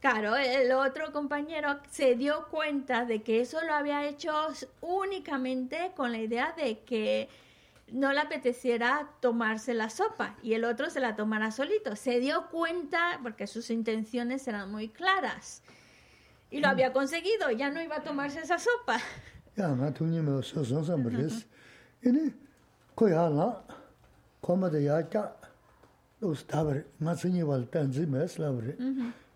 [0.00, 4.32] Claro, el otro compañero se dio cuenta de que eso lo había hecho
[4.80, 7.28] únicamente con la idea de que
[7.92, 11.94] no le apeteciera tomarse la sopa y el otro se la tomara solito.
[11.94, 15.62] Se dio cuenta porque sus intenciones eran muy claras
[16.50, 18.98] y lo había conseguido, ya no iba a tomarse esa sopa.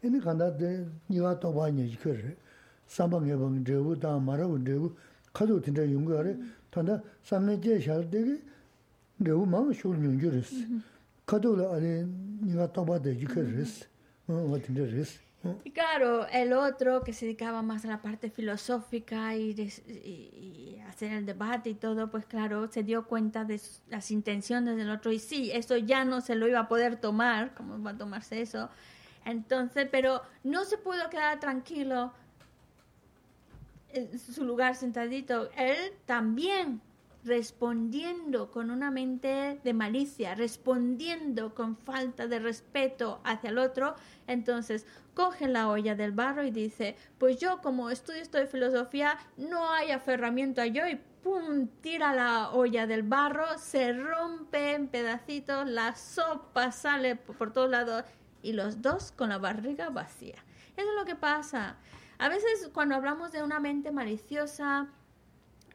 [0.03, 2.37] Ini kanda de niwa toba nye ikir,
[2.87, 4.97] samba nye bang drebu, da mara bang drebu,
[5.35, 6.37] kado tinda yungu yare,
[6.71, 8.41] tanda samne je shal degi
[9.21, 10.55] drebu maa shul nyungu res.
[11.27, 12.07] Kado la ane
[12.43, 13.85] niwa toba de ikir res,
[14.27, 15.19] wa tinda res.
[15.65, 20.79] Y claro, el otro que se dedicaba más a la parte filosófica y, de, y,
[20.87, 23.59] hacer el debate y todo, pues claro, se dio cuenta de
[23.89, 27.55] las intenciones del otro y sí, eso ya no se lo iba a poder tomar,
[27.55, 28.69] ¿cómo va a tomarse eso?
[29.25, 32.13] Entonces, pero no se pudo quedar tranquilo
[33.93, 35.51] en su lugar sentadito.
[35.57, 36.83] Él también
[37.25, 43.95] respondiendo con una mente de malicia, respondiendo con falta de respeto hacia el otro,
[44.27, 49.19] entonces coge la olla del barro y dice, pues yo como estudio esto de filosofía,
[49.37, 54.89] no hay aferramiento a yo y pum, tira la olla del barro, se rompe en
[54.89, 58.05] pedacitos, la sopa sale por todos lados
[58.43, 60.37] y los dos con la barriga vacía.
[60.77, 61.77] Eso es lo que pasa.
[62.19, 64.89] A veces cuando hablamos de una mente maliciosa,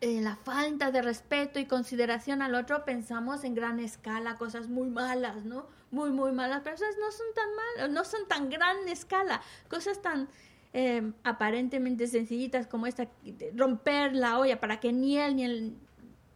[0.02, 4.90] eh, la falta de respeto y consideración al otro, pensamos en gran escala, cosas muy
[4.90, 5.68] malas, ¿no?
[5.92, 10.02] Muy, muy malas, pero esas no son tan malas, no son tan gran escala, cosas
[10.02, 10.28] tan
[10.74, 13.08] eh, aparentemente sencillitas como esta,
[13.56, 15.78] romper la olla para que ni él ni el,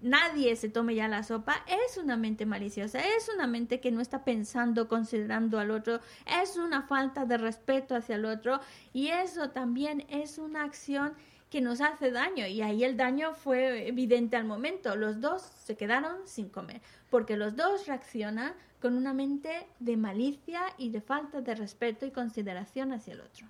[0.02, 4.00] nadie se tome ya la sopa, es una mente maliciosa, es una mente que no
[4.00, 6.00] está pensando, considerando al otro,
[6.42, 8.62] es una falta de respeto hacia el otro
[8.94, 11.14] y eso también es una acción
[11.50, 12.48] que nos hace daño.
[12.48, 14.96] Y ahí el daño fue evidente al momento.
[14.96, 20.62] Los dos se quedaron sin comer porque los dos reaccionan con una mente de malicia
[20.78, 23.48] y de falta de respeto y consideración hacia el otro.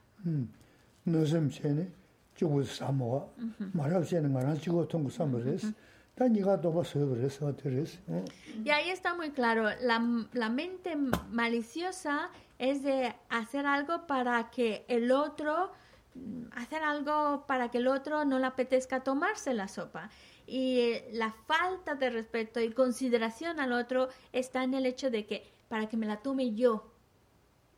[8.66, 10.98] Y ahí está muy claro, la, la, mente
[11.32, 15.72] maliciosa es de hacer algo para que el otro,
[16.56, 20.10] hacer algo para que el otro no le apetezca tomarse la sopa.
[20.46, 25.44] Y la falta de respeto y consideración al otro está en el hecho de que
[25.68, 26.92] para que me la tome yo.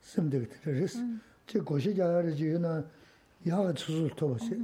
[0.00, 1.00] 심되게 그랬어.
[1.48, 2.84] 제 고시 자를 지나
[3.44, 4.62] 야가 수술 토버시.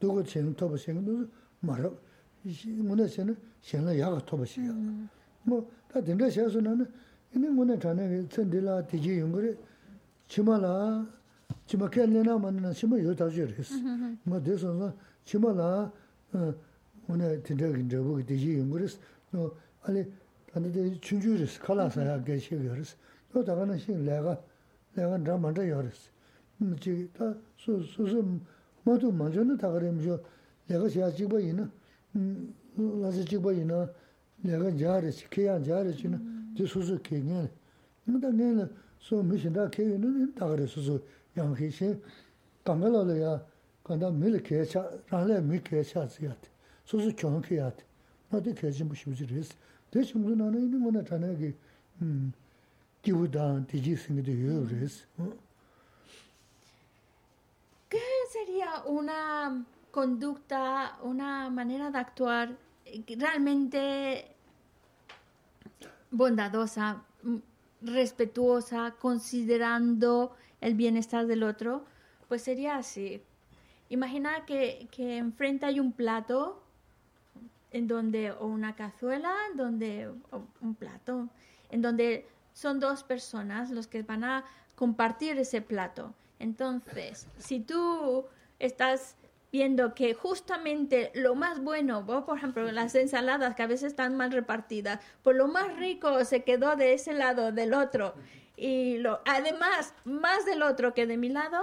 [0.00, 1.26] 누구 지금 토버시 너
[1.60, 1.92] 말어.
[2.44, 4.72] 이 문에서는 신라 야가 토버시야.
[5.42, 6.86] 뭐다 된다 해서 나는
[7.34, 9.58] 이내 문에 전에 전들라 뒤지 연구를
[10.28, 11.06] 치마라
[11.66, 13.74] 치마 kell내나 만나 치마 요다 저랬어.
[14.24, 15.92] 뭐 돼서 치마라
[16.32, 16.54] 어
[17.08, 18.88] 오늘 된다 근데 보기 뒤지 연구를
[19.30, 20.04] 너 아니
[20.54, 22.96] ane de chunju ris, kala saya ge shi ge ris.
[23.34, 24.38] Yo daga na shing lega,
[24.96, 26.10] lega nra manda yo ris.
[26.80, 27.82] Chi ta su
[32.12, 33.90] su su madu manjo na daga rim jo, lega siya chigba ina, lasi chigba ina,
[34.42, 36.20] lega jaa ris, kiya jaa ris ina,
[36.54, 37.50] di su su ki nga.
[38.04, 41.02] Nga nga na su mi shinda ki ina, daga ris su su
[41.34, 42.00] yang ki shi.
[42.62, 43.44] Kanga lo lo ya,
[43.82, 46.48] kanda mi li kiya cha, rang le mi kiya cha zi yate,
[46.84, 47.84] su su kiong ki yate.
[48.30, 49.48] Na di kiya jimbo shi uzi ris.
[49.90, 51.54] 대충 나는 이는 뭐나 자네기
[52.02, 52.32] 음
[53.00, 55.06] 기부다 디지 생기도 요레스
[58.28, 62.57] sería una conducta, una manera de actuar
[63.15, 64.25] realmente
[66.09, 67.03] bondadosa,
[67.79, 71.85] respetuosa, considerando el bienestar del otro?
[72.27, 73.21] Pues sería así.
[73.89, 76.63] Imagina que, que enfrente hay un plato
[77.69, 80.09] en donde, o una cazuela, donde,
[80.59, 81.29] un plato,
[81.69, 84.43] en donde son dos personas los que van a
[84.75, 86.15] compartir ese plato.
[86.39, 88.25] Entonces, si tú
[88.57, 89.17] estás
[89.53, 94.31] viendo que justamente lo más bueno, por ejemplo, las ensaladas que a veces están mal
[94.31, 98.15] repartidas, pues lo más rico se quedó de ese lado del otro
[98.57, 101.59] y lo, además más del otro que de mi lado,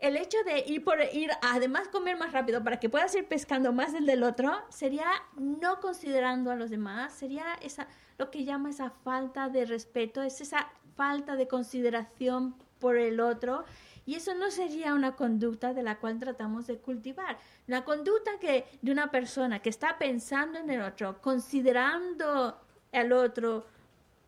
[0.00, 3.72] el hecho de ir por ir, además comer más rápido para que puedas ir pescando
[3.72, 7.88] más del del otro, sería no considerando a los demás, sería esa
[8.18, 13.64] lo que llama esa falta de respeto, es esa falta de consideración por el otro.
[14.10, 17.38] Y eso no sería una conducta de la cual tratamos de cultivar.
[17.68, 22.60] La conducta que de una persona que está pensando en el otro, considerando
[22.92, 23.66] al otro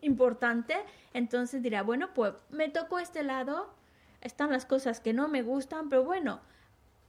[0.00, 0.76] importante,
[1.14, 3.74] entonces dirá, bueno, pues me tocó este lado,
[4.20, 6.38] están las cosas que no me gustan, pero bueno,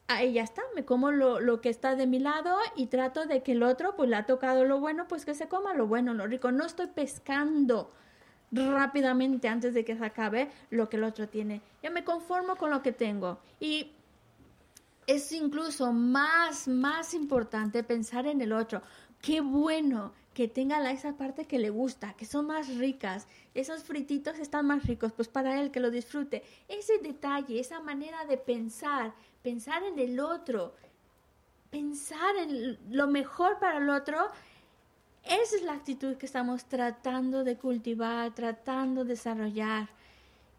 [0.08, 3.44] ahí ya está, me como lo, lo, que está de mi lado y trato de
[3.44, 6.16] que el otro, pues le ha tocado lo bueno, pues que se coma lo bueno,
[6.16, 6.52] lo rico.
[6.52, 7.94] No estoy pescando
[8.54, 11.62] rápidamente antes de que se acabe lo que el otro tiene.
[11.82, 13.40] Yo me conformo con lo que tengo.
[13.60, 13.92] Y
[15.08, 18.82] es incluso más, más importante pensar en el otro.
[19.22, 24.40] Qué bueno que tenga esa parte que le gusta, que son más ricas, esos frititos
[24.40, 26.44] están más ricos, pues para él que lo disfrute.
[26.68, 29.14] Ese detalle, esa manera de pensar,
[29.44, 30.74] pensar en el otro,
[31.70, 34.18] pensar en lo mejor para el otro,
[35.24, 39.90] esa es la actitud que estamos tratando de cultivar, tratando de desarrollar.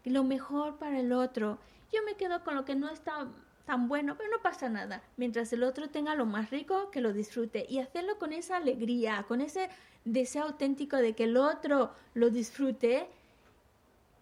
[0.03, 1.59] Lo mejor para el otro.
[1.91, 3.27] Yo me quedo con lo que no está
[3.65, 5.01] tan bueno, pero no pasa nada.
[5.17, 9.25] Mientras el otro tenga lo más rico, que lo disfrute y hacerlo con esa alegría,
[9.27, 9.69] con ese
[10.03, 13.07] deseo auténtico de que el otro lo disfrute,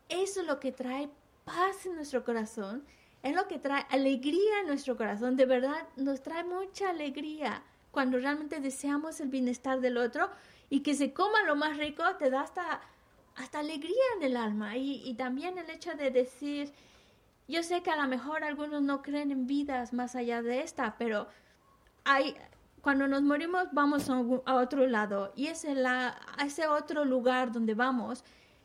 [0.10, 1.10] eso es lo que trae
[1.44, 2.84] paz en nuestro corazón,
[3.22, 7.64] es lo que trae alegría en nuestro corazón, de verdad nos trae mucha alegría
[7.94, 10.32] cuando realmente deseamos el bienestar del otro
[10.68, 12.82] y que se coma lo más rico te da hasta,
[13.36, 14.76] hasta alegría en el alma.
[14.78, 16.74] Y, y también el hecho de decir,
[17.48, 20.96] yo sé que a lo mejor algunos no creen en vidas más allá de esta,
[20.98, 21.28] pero
[22.04, 22.36] hay,
[22.82, 28.24] cuando nos morimos vamos a, otro lado y ese, la, ese otro lugar donde vamos,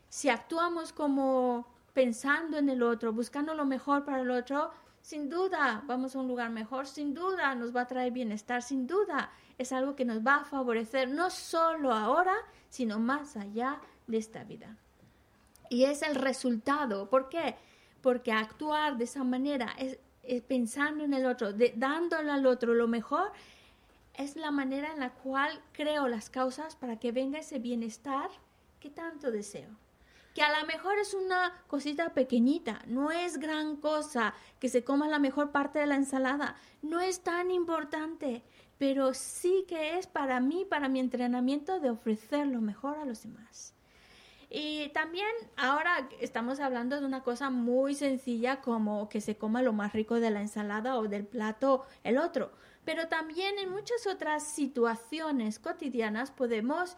[0.08, 4.70] si actuamos como pensando en el otro, buscando lo mejor para el otro,
[5.08, 8.86] sin duda vamos a un lugar mejor, sin duda nos va a traer bienestar, sin
[8.86, 12.34] duda es algo que nos va a favorecer no solo ahora,
[12.68, 14.76] sino más allá de esta vida.
[15.70, 17.08] Y es el resultado.
[17.08, 17.56] ¿Por qué?
[18.02, 19.98] porque actuar de esa manera, es,
[20.42, 23.32] pensando en el otro, dándole al otro lo mejor,
[24.14, 28.30] es la manera en la cual creo las causas para que venga ese bienestar
[28.80, 29.68] que tanto deseo.
[30.38, 35.08] Que a lo mejor es una cosita pequeñita, no es gran cosa que se coma
[35.08, 38.44] la mejor parte de la ensalada, no es tan importante,
[38.78, 43.24] pero sí que es para mí, para mi entrenamiento de ofrecer lo mejor a los
[43.24, 43.74] demás.
[44.48, 49.72] Y también ahora estamos hablando de una cosa muy sencilla como que se coma lo
[49.72, 52.52] más rico de la ensalada o del plato el otro.
[52.84, 56.96] Pero también en muchas otras situaciones cotidianas podemos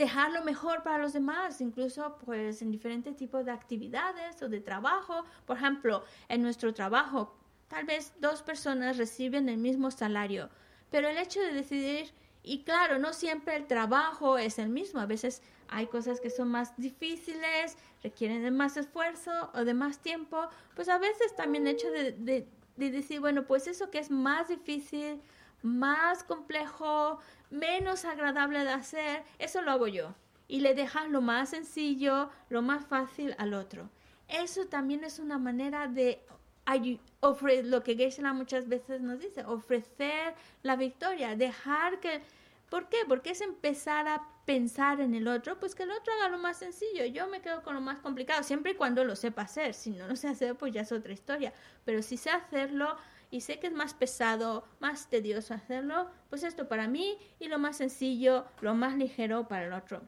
[0.00, 4.60] dejar lo mejor para los demás, incluso pues en diferentes tipos de actividades o de
[4.60, 5.26] trabajo.
[5.44, 7.36] Por ejemplo, en nuestro trabajo,
[7.68, 10.48] tal vez dos personas reciben el mismo salario,
[10.90, 12.12] pero el hecho de decidir,
[12.42, 16.48] y claro, no siempre el trabajo es el mismo, a veces hay cosas que son
[16.48, 21.74] más difíciles, requieren de más esfuerzo o de más tiempo, pues a veces también el
[21.74, 25.20] hecho de, de, decir, bueno, pues eso que es más difícil,
[25.62, 27.18] más complejo,
[27.50, 30.14] menos agradable de hacer, eso lo hago yo.
[30.48, 33.88] Y le dejas lo más sencillo, lo más fácil al otro.
[34.28, 36.24] Eso también es una manera de
[37.20, 42.22] ofrecer, lo que Geisha muchas veces nos dice, ofrecer la victoria, dejar que
[42.70, 42.98] ¿Por qué?
[43.06, 46.56] Porque es empezar a pensar en el otro, pues que el otro haga lo más
[46.56, 47.04] sencillo.
[47.04, 49.74] Yo me quedo con lo más complicado, siempre y cuando lo sepa hacer.
[49.74, 51.52] Si no lo sé hacer, pues ya es otra historia.
[51.84, 52.96] Pero si sé hacerlo
[53.30, 57.58] y sé que es más pesado, más tedioso hacerlo, pues esto para mí y lo
[57.58, 60.02] más sencillo, lo más ligero para el otro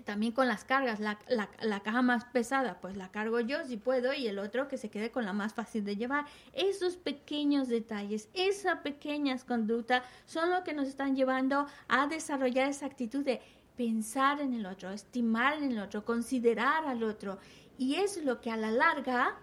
[0.00, 4.14] también con las cargas, la, la, caja más pesada, pues la cargo yo si puedo
[4.14, 6.24] y el otro que se quede con la más fácil de llevar.
[6.54, 12.86] Esos pequeños detalles, esas pequeñas conductas son lo que nos están llevando a desarrollar esa
[12.86, 13.42] actitud de
[13.76, 17.38] pensar en el otro, estimar en el otro, considerar al otro.
[17.78, 19.36] Y es lo que a la larga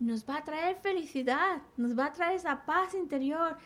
[0.00, 3.56] nos va a traer felicidad, nos va a traer esa paz interior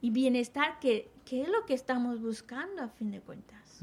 [0.00, 3.80] y bienestar que, que es lo que estamos buscando a fin de cuentas.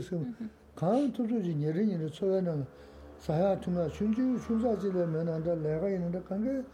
[0.00, 0.40] 소
[0.80, 2.66] kaan tuzuji nyeri nyeri tsuwe na
[3.18, 6.64] saya tunga shunji shunzaji le me nanda lega inanda kange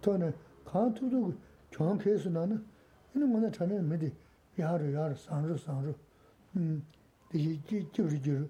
[0.00, 0.32] tohne
[0.64, 1.34] kaan tuzu
[1.70, 2.60] kyaan kesu nana
[3.14, 4.12] ina ngana chane midi
[4.56, 5.94] yaru yaru sanru sanru
[7.30, 8.48] digi jibri jiru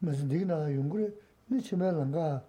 [0.00, 1.12] masin digi na yungure
[1.48, 2.42] ni chime langa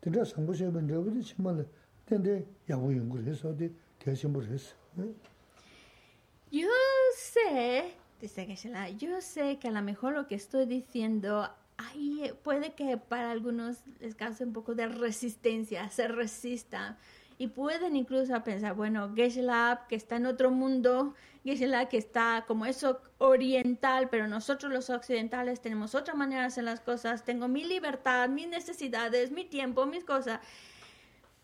[0.00, 1.66] dinda sangu shebe ndabudi chima le
[2.06, 4.74] dende yabu yungure hesa di teshimbur hesa
[6.50, 6.70] You
[7.16, 7.90] say
[8.20, 12.96] Dice Geshe-la, yo sé que a lo mejor lo que estoy diciendo ahí puede que
[12.96, 16.96] para algunos les cause un poco de resistencia, se resista
[17.36, 21.14] Y pueden incluso pensar, bueno, Geshe-la que está en otro mundo,
[21.44, 26.64] Geshe-la que está como eso oriental, pero nosotros los occidentales tenemos otra manera de hacer
[26.64, 30.40] las cosas, tengo mi libertad, mis necesidades, mi tiempo, mis cosas.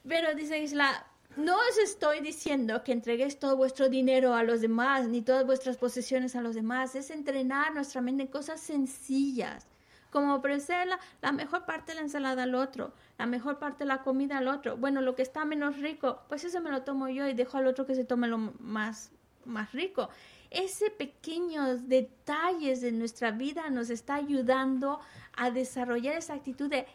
[0.06, 5.06] Pero dice Geshe-la, no os estoy diciendo que entreguéis todo vuestro dinero a los demás,
[5.06, 6.96] ni todas vuestras posesiones a los demás.
[6.96, 9.66] Es entrenar nuestra mente en cosas sencillas,
[10.10, 10.88] como ofrecer
[11.22, 14.48] la, mejor parte de la ensalada al otro, la mejor parte de la comida al
[14.48, 14.76] otro.
[14.76, 17.68] Bueno, lo que está menos rico, pues eso me lo tomo yo y dejo al
[17.68, 19.12] otro que se tome lo más,
[19.44, 20.08] más rico.
[20.50, 24.98] Ese pequeños detalles de nuestra vida nos está ayudando
[25.36, 26.86] a desarrollar esa actitud de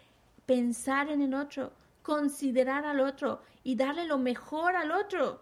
[0.46, 1.72] pensar en el otro,
[2.06, 5.42] considerar al otro y darle lo mejor al otro.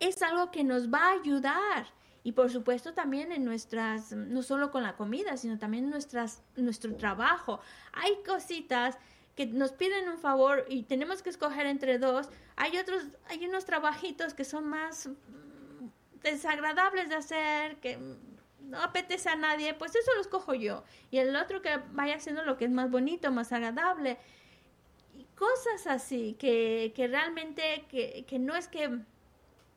[0.00, 1.86] Es algo que nos va a ayudar.
[2.24, 6.42] Y por supuesto también en nuestras, no solo con la comida, sino también en nuestras,
[6.56, 7.60] nuestro trabajo.
[7.92, 8.96] Hay cositas
[9.36, 12.30] que nos piden un favor y tenemos que escoger entre dos.
[12.56, 15.86] Hay otros, hay unos trabajitos que son más mm,
[16.22, 17.98] desagradables de hacer, que
[18.60, 20.82] no apetece a nadie, pues eso lo escojo yo.
[21.10, 24.16] Y el otro que vaya haciendo lo que es más bonito, más agradable
[25.40, 29.00] cosas así, que, realmente, que, no es que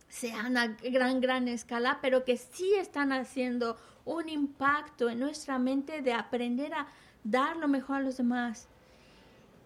[0.10, 6.02] sea una gran, gran escala, pero que sí están haciendo un impacto en nuestra mente
[6.02, 6.88] de aprender a
[7.24, 8.68] dar lo mejor a los demás,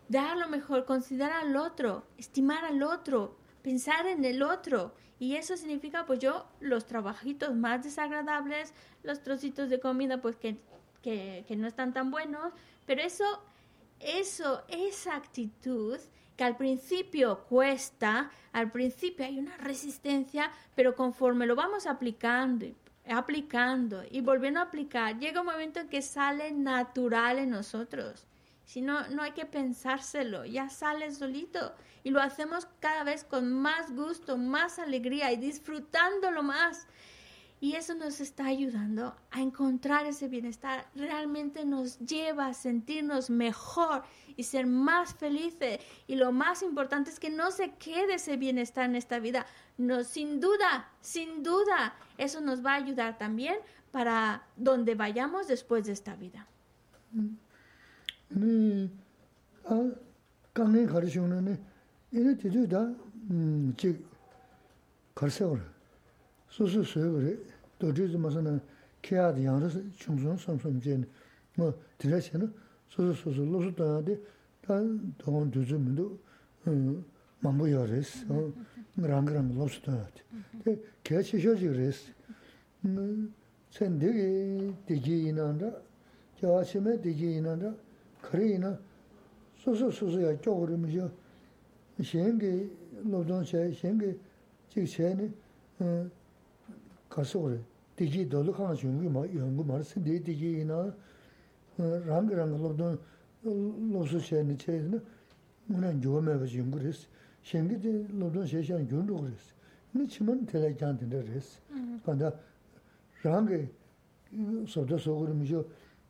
[0.07, 4.93] dar lo mejor, considerar al otro, estimar al otro, pensar en el otro.
[5.17, 8.71] Y eso significa, pues yo, los trabajitos más desagradables,
[9.01, 10.59] los trocitos de comida, pues que,
[11.01, 12.53] que no están tan buenos,
[12.85, 13.41] pero eso
[13.99, 15.97] eso, esa actitud
[16.35, 22.67] que al principio cuesta, al principio hay una resistencia, pero conforme lo vamos aplicando,
[23.09, 28.27] aplicando y volviendo a aplicar, llega un momento en que sale natural en nosotros.
[28.63, 31.73] Si no, no hay que pensárselo, ya sale solito.
[32.03, 36.85] Y lo hacemos cada vez con más gusto, más alegría y disfrutándolo más.
[37.59, 40.85] Y eso nos está ayudando a encontrar ese bienestar.
[40.95, 44.03] Realmente nos lleva a sentirnos mejor
[44.35, 45.79] y ser más felices.
[46.05, 49.47] Y lo más importante es que no se quede ese bienestar en esta vida.
[49.77, 53.55] No, sin duda, sin duda, eso nos va a ayudar también
[53.91, 56.45] para donde vayamos después de esta vida.
[66.56, 67.36] 수수 그래
[67.78, 68.60] 도지즈 무슨
[69.00, 71.02] 케아디 양르 충성 섬섬제
[71.56, 72.52] 뭐 드레시는
[72.88, 74.18] 수수 수수 로스다데
[74.60, 76.18] 단 동원 두즈민도
[76.68, 77.04] 음
[77.42, 78.52] mambuyorez 어
[78.96, 80.22] 랑랑 로스다데
[80.64, 82.12] 그 개치셔지 그랬어
[82.84, 83.34] 음
[83.70, 85.72] 센데게 디기인한다
[97.08, 97.60] 가서 그래.
[97.96, 100.94] 디지 돌로 가는 중에 뭐 연구 말 쓴데 디지나
[101.76, 102.98] 랑랑 로도
[103.42, 105.02] 로스체니 체는
[105.66, 107.06] 문은 조메 가지고 연구했어.
[107.42, 109.52] 생기지 로도 세상 연구 그랬어.
[109.92, 111.60] 근데 치면 대략한테 그랬어.
[112.04, 112.30] 근데
[113.22, 113.68] 랑게
[114.66, 115.64] 소도 소그름이죠.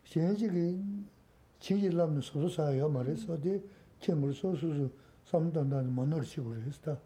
[0.04, 0.80] 현직이
[1.59, 3.62] 진실람는 소소사요 말해서 어디
[4.00, 4.90] 채물 소소소
[5.24, 6.98] 삼단단 만날 시고 그랬다.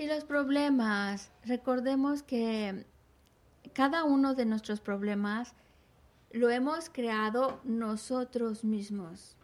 [0.00, 2.86] Y los problemas, recordemos que
[3.74, 5.52] cada uno de nuestros problemas
[6.30, 9.36] lo hemos creado nosotros mismos.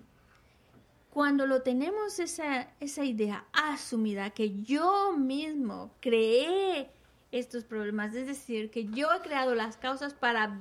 [1.11, 6.89] Cuando lo tenemos esa, esa idea asumida que yo mismo creé
[7.33, 10.59] estos problemas, es decir, que yo he creado las causas para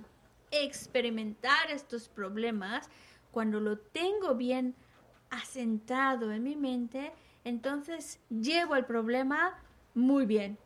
[0.52, 2.90] experimentar estos problemas,
[3.32, 4.76] cuando lo tengo bien
[5.30, 7.14] asentado en mi mente,
[7.46, 9.58] entonces llevo el problema
[9.96, 10.58] muy bien.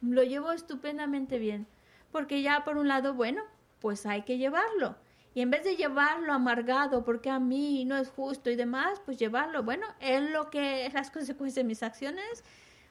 [0.00, 1.66] Lo llevo estupendamente bien.
[2.12, 3.42] Porque ya por un lado, bueno,
[3.80, 4.96] pues hay que llevarlo.
[5.34, 9.18] Y en vez de llevarlo amargado porque a mí no es justo y demás, pues
[9.18, 12.42] llevarlo, bueno, es lo que es las consecuencias de mis acciones,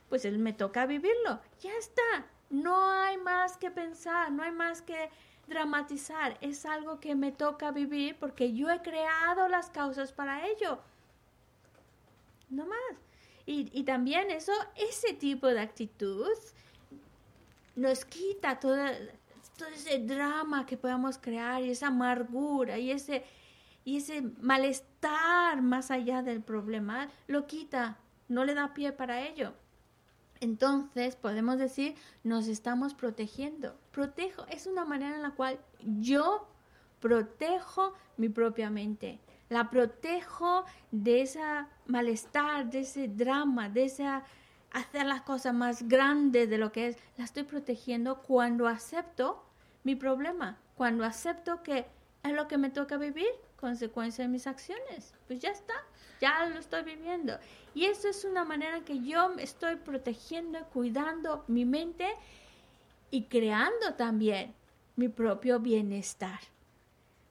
[0.10, 1.40] pues él me toca vivirlo.
[1.62, 2.28] Ya está.
[2.52, 5.10] No hay más que pensar, no hay más que
[5.48, 6.38] dramatizar.
[6.42, 10.80] Es algo que me toca vivir porque yo he creado las causas para ello.
[12.50, 13.05] No más.
[13.48, 16.28] Y, también eso, ese tipo de actitud
[17.76, 18.76] nos quita todo,
[19.56, 23.24] todo ese drama que podamos crear y esa amargura y ese,
[23.84, 28.00] y ese malestar más allá del problema, lo quita,
[28.30, 29.54] no le da pie para ello.
[30.40, 33.78] Entonces podemos decir, nos estamos protegiendo.
[33.92, 36.48] Protejo es una manera en la cual yo
[37.00, 39.20] protejo mi propia mente.
[39.50, 41.42] La protejo de ese
[41.86, 44.24] malestar, de ese drama, de esa
[44.76, 46.98] hacer las cosas más grandes de lo que es.
[47.18, 49.44] La estoy protegiendo cuando acepto
[49.84, 51.86] mi problema, cuando acepto que
[52.24, 55.14] es lo que me toca vivir, consecuencia de mis acciones.
[55.28, 55.76] Pues ya está,
[56.20, 57.38] ya lo estoy viviendo.
[57.74, 62.08] Y eso es una manera que yo estoy protegiendo, cuidando mi mente
[63.12, 64.54] y creando también
[64.98, 66.40] mi propio bienestar.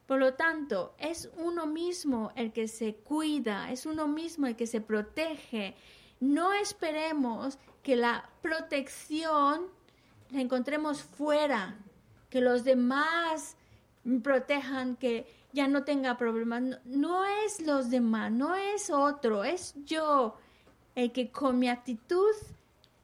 [0.05, 4.67] Por lo tanto, es uno mismo el que se cuida, es uno mismo el que
[4.67, 5.75] se protege,
[6.19, 9.67] no esperemos que la protección
[10.31, 11.77] la encontremos fuera,
[12.29, 13.57] que los demás
[14.23, 16.79] protejan, que ya no tenga problemas.
[16.85, 20.35] No, es los demás, no es otro, es yo
[20.95, 22.33] el que con mi actitud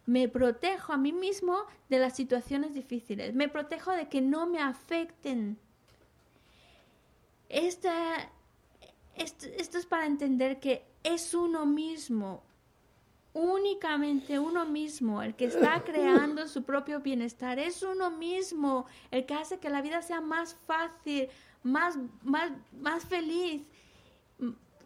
[0.06, 4.60] me protejo a mí mismo de las situaciones difíciles, me protejo de que no me
[4.60, 5.57] afecten.
[7.52, 7.90] Esto,
[9.15, 12.44] esto es para entender que es uno mismo
[13.34, 17.60] únicamente uno mismo el que está creando su propio bienestar.
[17.60, 21.30] Es uno mismo el que hace que la vida sea más fácil,
[21.64, 23.64] más, más, más feliz,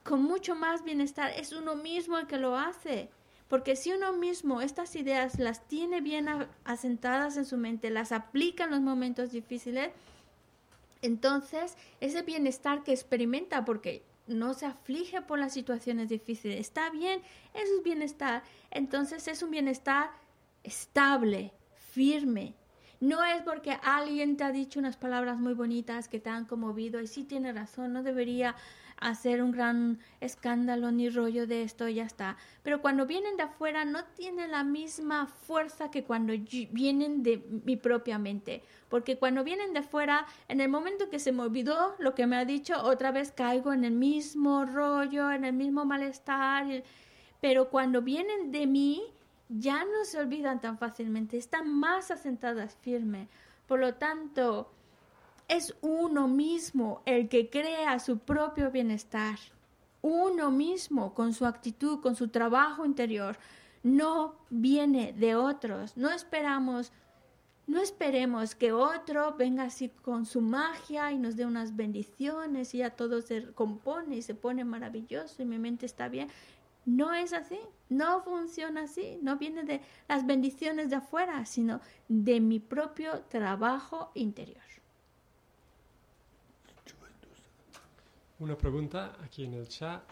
[0.04, 1.32] con mucho más bienestar.
[1.36, 3.10] Es uno mismo el que lo hace.
[3.48, 6.28] Porque si uno mismo estas ideas las tiene bien
[6.64, 9.92] asentadas en su mente, las aplica en los momentos difíciles,
[11.06, 16.60] entonces ese bienestar que experimenta, porque no se aflige por las situaciones difíciles.
[16.60, 17.22] Está bien,
[17.54, 18.44] eso es bienestar.
[18.72, 20.12] Entonces es un bienestar
[20.64, 22.56] estable, firme.
[23.00, 27.02] No es porque alguien te ha dicho unas palabras muy bonitas que te han conmovido
[27.02, 28.56] y sí tiene razón, no debería
[28.98, 32.38] hacer un gran escándalo ni rollo de esto ya está.
[32.64, 36.34] Pero cuando vienen de afuera no tienen la misma fuerza que cuando
[36.72, 38.64] vienen de mi propia mente.
[38.90, 42.38] Porque cuando vienen de afuera, en el momento que se me olvidó lo que me
[42.38, 46.84] ha dicho, otra vez caigo en el mismo rollo, en el mismo malestar.
[47.42, 49.04] Pero cuando vienen de mí,
[49.50, 53.28] ya no se olvidan tan fácilmente, están más asentadas firme.
[53.68, 54.72] Por lo tanto,
[55.48, 59.38] es uno mismo el que crea su propio bienestar.
[60.02, 63.38] Uno mismo con su actitud, con su trabajo interior.
[63.84, 65.98] No viene de otros.
[65.98, 66.92] No esperamos,
[67.68, 72.80] no esperemos que otro venga así con su magia y nos dé unas bendiciones y
[72.80, 76.30] ya todo se compone y se pone maravilloso y mi mente está bien.
[76.86, 77.60] No es así,
[77.90, 84.12] no funciona así, no viene de las bendiciones de afuera, sino de mi propio trabajo
[84.14, 84.65] interior.
[88.38, 90.04] Una pregunta aquí en el chat.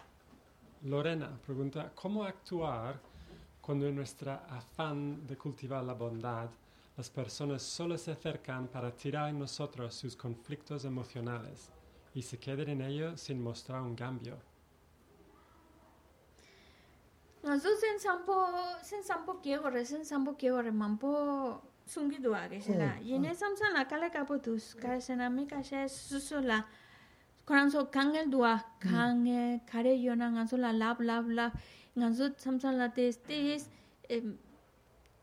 [0.83, 2.97] Lorena pregunta, ¿cómo actuar
[3.59, 6.49] cuando en nuestro afán de cultivar la bondad
[6.95, 11.69] las personas solo se acercan para tirar en nosotros sus conflictos emocionales
[12.13, 14.37] y se queden en ellos sin mostrar un cambio?
[17.43, 18.47] Nosotros en Sampo,
[18.89, 23.01] en Sampo quiero, en Sampo quiero, mampo sungido que será.
[23.01, 26.65] Y en esa samsa la cala capotus, que se na mi caché susula.
[27.45, 31.53] 그래서 강을 두아 강에 가래 요나 간솔라 랍랍랍
[31.95, 33.69] 간소 참살라 테스티스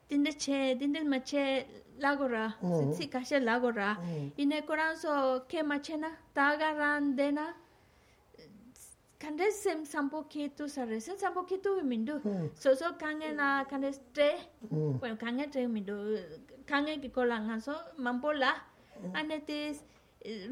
[0.08, 1.66] 딘데 체 딘데 마체
[1.98, 2.58] 라고라
[2.92, 4.00] 시치 가셰 라고라
[4.36, 7.56] 이네 그래서 케 마체나 다가란 데나
[9.18, 12.20] 칸데 셈 삼포 케투 사레세 삼포 케투 민두
[12.54, 16.18] 소소 강에나 칸데 스테 뭐 강에 테 민두
[16.66, 18.66] 강에 기콜랑 간소 맘폴라
[19.14, 19.84] 아네티스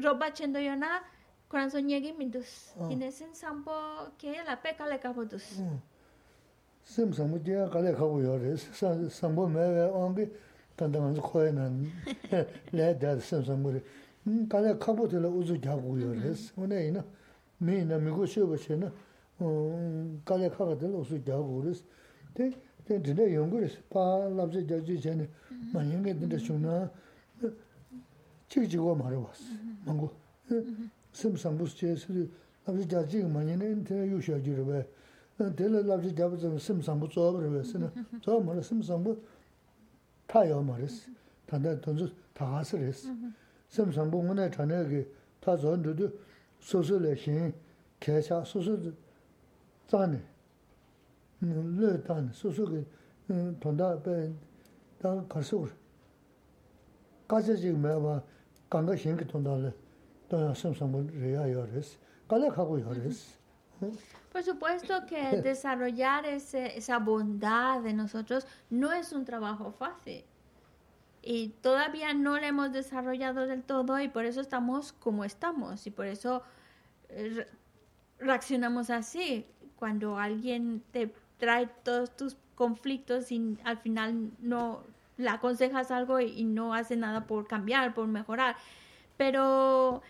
[0.01, 1.03] 로바 첸도요나
[1.49, 3.71] 그런 소리 얘기 민두스 이네신 삼보
[4.17, 5.63] 개라 빼깔래 가보두스
[6.89, 8.57] sim samu diya kale kabu yore,
[9.09, 10.27] sambu mewe ongi
[10.75, 11.85] tandamanzi koya nan,
[12.73, 13.81] le dada sim samu re,
[14.25, 17.03] hmm, kale kabu tila uzu gyagu yore, wane ina,
[17.59, 18.91] mi ina migo sheba she na,
[19.37, 21.77] hmm, kale kaka tila uzu gyagu yore,
[22.33, 25.29] te, te dine yungu re, pa labze gyagu che ne,
[25.71, 26.89] ma yenge dinde shungna,
[28.47, 29.53] chik chigwa mara wasi,
[29.85, 30.09] mangu,
[31.11, 32.29] sim sambus che siri
[32.65, 34.87] labzi jaji mangi ne tena yu shio ji rwe
[35.55, 37.91] tena labzi jabu zang sim sambu zob rwe sina.
[38.21, 39.17] Zob mara sim sambu
[40.25, 41.07] ta yo maris
[41.45, 43.07] tanda tonzu ta hasi res.
[43.67, 45.07] Sim sambu ngune chane ki
[45.39, 46.11] ta zon dudu
[46.59, 47.53] susu le xin
[47.99, 48.93] ke xa susu
[49.89, 50.21] zani
[51.41, 52.85] le dani susu ki
[53.27, 54.31] mm, tanda pe
[55.01, 55.71] dang karsu ur
[57.27, 58.21] kacha jik mewa
[58.69, 59.73] ganga xin ki tanda le.
[64.31, 70.23] Por supuesto que desarrollar ese, esa bondad de nosotros no es un trabajo fácil.
[71.21, 75.85] Y todavía no la hemos desarrollado del todo y por eso estamos como estamos.
[75.87, 76.43] Y por eso
[77.09, 77.47] eh, re-
[78.25, 79.45] reaccionamos así.
[79.75, 84.83] Cuando alguien te trae todos tus conflictos y al final no
[85.17, 88.55] le aconsejas algo y, y no hace nada por cambiar, por mejorar.
[89.17, 90.01] Pero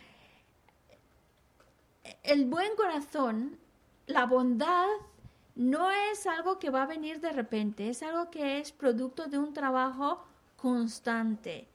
[2.23, 3.57] el buen corazón,
[4.07, 4.87] la bondad,
[5.55, 9.37] no es algo que va a venir de repente, es algo que es producto de
[9.37, 10.23] un trabajo
[10.55, 11.67] constante.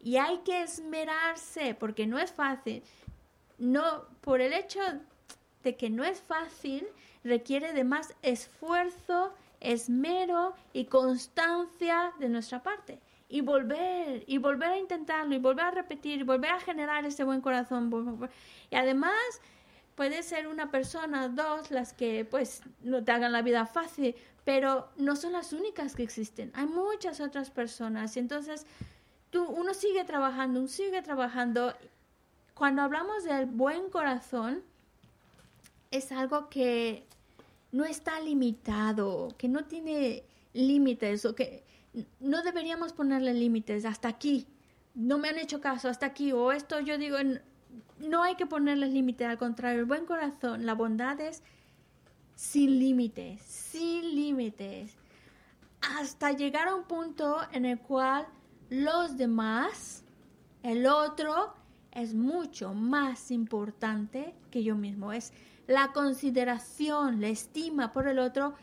[0.00, 2.82] Y hay que esmerarse, porque no es fácil.
[3.58, 4.80] No, por el hecho
[5.62, 6.86] de que no es fácil,
[7.24, 12.98] requiere de más esfuerzo, esmero y constancia de nuestra parte.
[13.28, 17.24] Y volver, y volver a intentarlo, y volver a repetir, y volver a generar ese
[17.24, 17.90] buen corazón.
[18.70, 19.40] Y además,
[19.94, 24.14] puede ser una persona, dos, las que pues no te hagan la vida fácil,
[24.44, 26.50] pero no son las únicas que existen.
[26.54, 28.16] Hay muchas otras personas.
[28.16, 28.66] Entonces,
[29.30, 31.74] tú, uno sigue trabajando, uno sigue trabajando.
[32.54, 34.62] Cuando hablamos del buen corazón,
[35.90, 37.06] es algo que
[37.70, 41.64] no está limitado, que no tiene límites o que
[42.20, 44.46] no deberíamos ponerle límites hasta aquí.
[44.94, 47.16] No me han hecho caso hasta aquí o esto yo digo,
[48.02, 51.42] no hay que ponerle límites, al contrario, el buen corazón, la bondad es
[52.34, 54.96] sin límites, sin límites,
[55.80, 58.26] hasta llegar a un punto en el cual
[58.70, 60.04] los demás,
[60.62, 61.54] el otro,
[61.92, 65.12] es mucho más importante que yo mismo.
[65.12, 65.32] Es
[65.66, 68.54] la consideración, la estima por el otro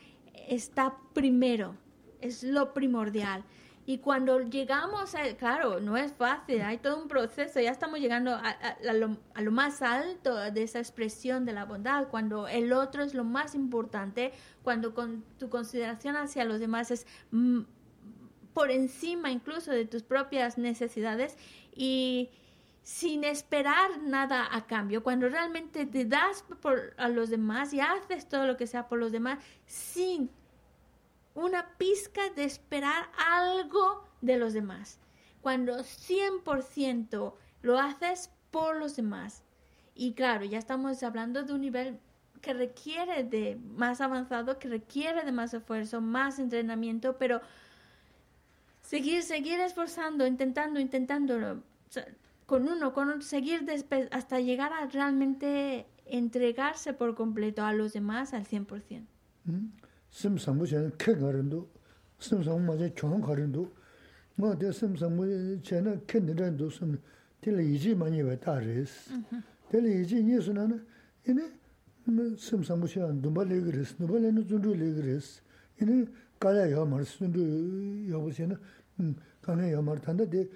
[0.48, 1.76] está primero,
[2.22, 3.44] es lo primordial.
[3.90, 8.36] Y cuando llegamos a, claro, no es fácil, hay todo un proceso, ya estamos llegando
[8.36, 13.24] a, lo más alto de esa expresión de la bondad, cuando el otro es lo
[13.24, 17.61] más importante, cuando con tu consideración hacia los demás es mm,
[18.53, 21.36] por encima incluso de tus propias necesidades
[21.76, 22.30] y
[22.84, 28.30] sin esperar nada a cambio, cuando realmente te das por a los demás y haces
[28.30, 30.30] todo lo que sea por los demás sin
[31.35, 34.99] una pizca de esperar algo de los demás.
[35.41, 39.43] Cuando 100% lo haces por los demás.
[39.95, 41.99] Y claro, ya estamos hablando de un nivel
[42.41, 47.41] que requiere de más avanzado, que requiere de más esfuerzo, más entrenamiento, pero
[48.81, 51.64] seguir, seguir esforzando, intentando, intentándolo,
[52.45, 53.65] con uno, con otro, seguir
[54.11, 59.06] hasta llegar a realmente entregarse por completo a los demás al 100%.
[60.11, 61.68] sim sambu chen ke garindu,
[62.19, 63.69] sim sambu ma chen chong garindu,
[64.38, 65.23] ma de sim sambu
[65.61, 66.98] chen ke nirandu sim,
[67.41, 69.10] tila iji ma nyewe ta res.
[69.69, 70.76] Tila iji nye suna na,
[71.26, 71.44] ine
[72.38, 75.41] sim sambu chen dumba legi res, dumba legi zundu legi res,
[75.80, 76.07] ine
[76.40, 77.40] kaya ya mar, zundu
[78.10, 78.57] ya bu chen,
[78.99, 80.49] mm, kaya ya mar tanda de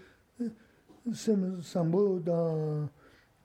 [1.14, 2.90] sim sambu da,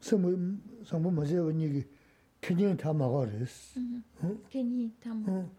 [0.01, 1.87] sim sambu ma chen nyegi,
[2.41, 3.75] kenyin ta ma ga res.
[3.77, 4.37] Mm-hmm.
[4.49, 5.27] Kenyi ta ma.
[5.31, 5.51] Mm.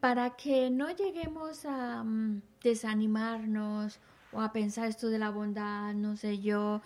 [0.00, 3.98] Para que no lleguemos a mm, desanimarnos
[4.32, 6.82] o a pensar esto de la bondad, no sé yo,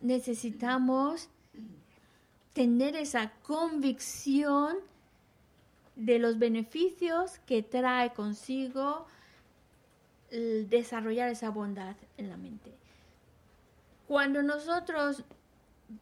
[0.00, 1.28] necesitamos
[2.52, 4.76] tener esa convicción
[5.96, 9.06] de los beneficios que trae consigo
[10.30, 12.72] desarrollar esa bondad en la mente.
[14.06, 15.24] Cuando nosotros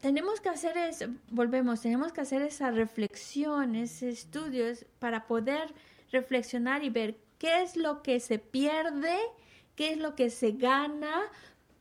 [0.01, 5.73] tenemos que hacer es, volvemos, tenemos que hacer esa reflexión, ese estudio es para poder
[6.11, 9.17] reflexionar y ver qué es lo que se pierde,
[9.75, 11.23] qué es lo que se gana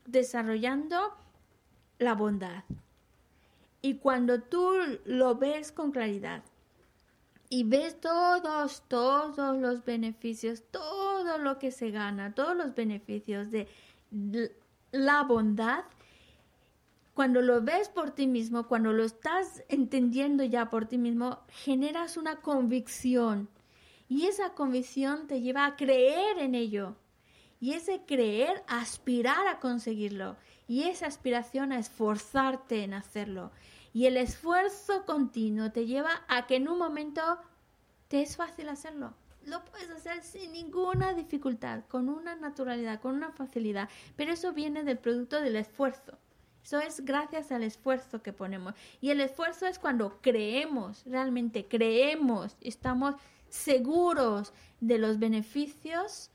[0.06, 1.16] desarrollando
[1.98, 2.64] la bondad.
[3.82, 4.72] Y cuando tú
[5.06, 6.44] lo ves con claridad
[7.50, 13.68] y ves todos, todos los beneficios, todo lo que se gana, todos los beneficios de
[14.92, 15.86] la bondad,
[17.14, 22.18] cuando lo ves por ti mismo, cuando lo estás entendiendo ya por ti mismo, generas
[22.18, 23.48] una convicción.
[24.10, 26.96] Y esa convicción te lleva a creer en ello.
[27.62, 30.36] Y ese creer aspirar a conseguirlo.
[30.68, 33.52] Y esa aspiración a esforzarte en hacerlo.
[33.96, 37.22] Y el esfuerzo continuo te lleva a que en un momento
[38.10, 39.14] te es fácil hacerlo.
[39.46, 43.88] Lo puedes hacer sin ninguna dificultad, con una naturalidad, con una facilidad.
[44.18, 46.18] Pero eso viene del producto del esfuerzo.
[46.62, 48.74] Eso es gracias al esfuerzo que ponemos.
[49.00, 53.16] Y el esfuerzo es cuando creemos, realmente creemos, estamos
[53.48, 54.52] seguros
[54.82, 56.32] de los beneficios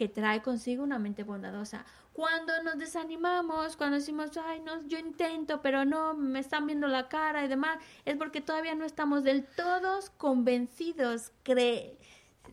[0.00, 1.84] que trae consigo una mente bondadosa.
[2.14, 7.10] Cuando nos desanimamos, cuando decimos, ay, no, yo intento, pero no, me están viendo la
[7.10, 11.98] cara y demás, es porque todavía no estamos del todo convencidos, cre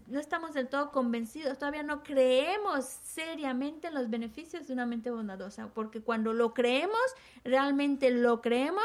[0.07, 5.09] no estamos del todo convencidos, todavía no creemos seriamente en los beneficios de una mente
[5.09, 6.99] bondadosa, porque cuando lo creemos,
[7.45, 8.83] realmente lo creemos,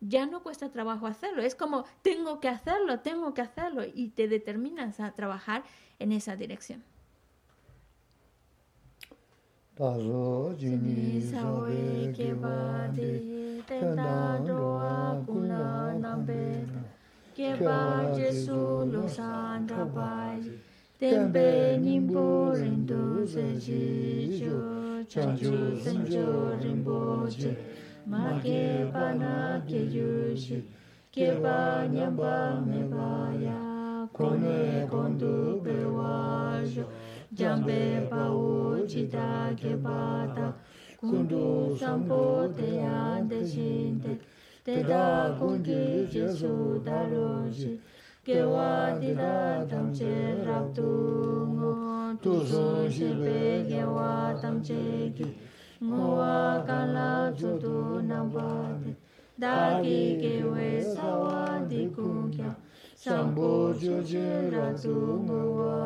[0.00, 1.42] ya no cuesta trabajo hacerlo.
[1.42, 5.64] Es como, tengo que hacerlo, tengo que hacerlo, y te determinas a trabajar
[5.98, 6.84] en esa dirección.
[9.76, 16.66] 다소 지니 사베 케바데 텐다로아 구나 남베
[17.34, 20.40] 케바 예수 로산다 바이.
[20.98, 27.56] 템베 님보 린도 세지조 chanchu senjo rinpoche
[28.06, 30.64] ma kepa na keyushi
[31.14, 36.84] kepa nyamba mebaya kone kondu bewajo
[37.36, 40.54] jambe pa pao chita ke pata
[41.00, 44.18] kundu sampo te ande shinte
[44.64, 47.78] te da kungi jesu daroshi
[48.24, 50.14] ke wa di da tam che
[50.46, 50.88] rap tu
[51.56, 51.72] ngo
[52.22, 55.28] tu su shi pe ke wa tam che ki.
[55.84, 58.96] Ngo wa ka la chu tu nam pa te
[59.38, 62.50] da ki ke we sa wa di kung kya
[62.96, 64.96] sampo chu je ra tu
[65.26, 65.76] ngo wa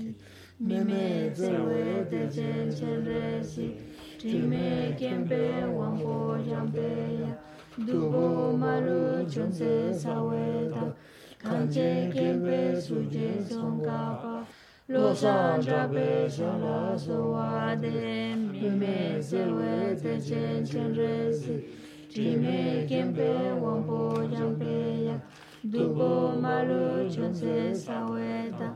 [0.00, 0.10] ki
[0.58, 3.76] Mime tsewe te chen chen re si,
[4.18, 7.36] Trime kienpe wangpo jampe ya,
[7.84, 10.94] Dubo maru chon se sawe ta,
[11.38, 14.46] Kanche kienpe suje son kapa,
[14.88, 21.64] Lo san trape son la so wa de, Mime tsewe te chen chen re si,
[22.10, 25.20] Trime kienpe wangpo jampe ya,
[25.62, 28.74] Dubo maru chon se sawe ta,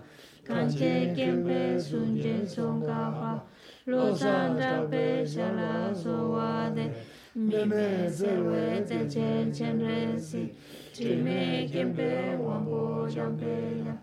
[0.51, 3.31] kanche kempe sunje songkapa
[3.87, 6.85] lo santa pe shala so wade
[7.35, 10.43] mime sewe te chen chen resi
[10.95, 13.55] trime kempe wampo jampe
[13.87, 13.95] ya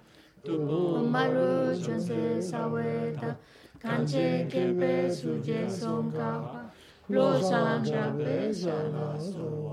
[0.44, 0.80] tubu
[1.14, 3.36] maru chonse saweta
[3.84, 6.72] kanche kempe suje songkapa
[7.10, 9.67] lo santa pe shalasoade.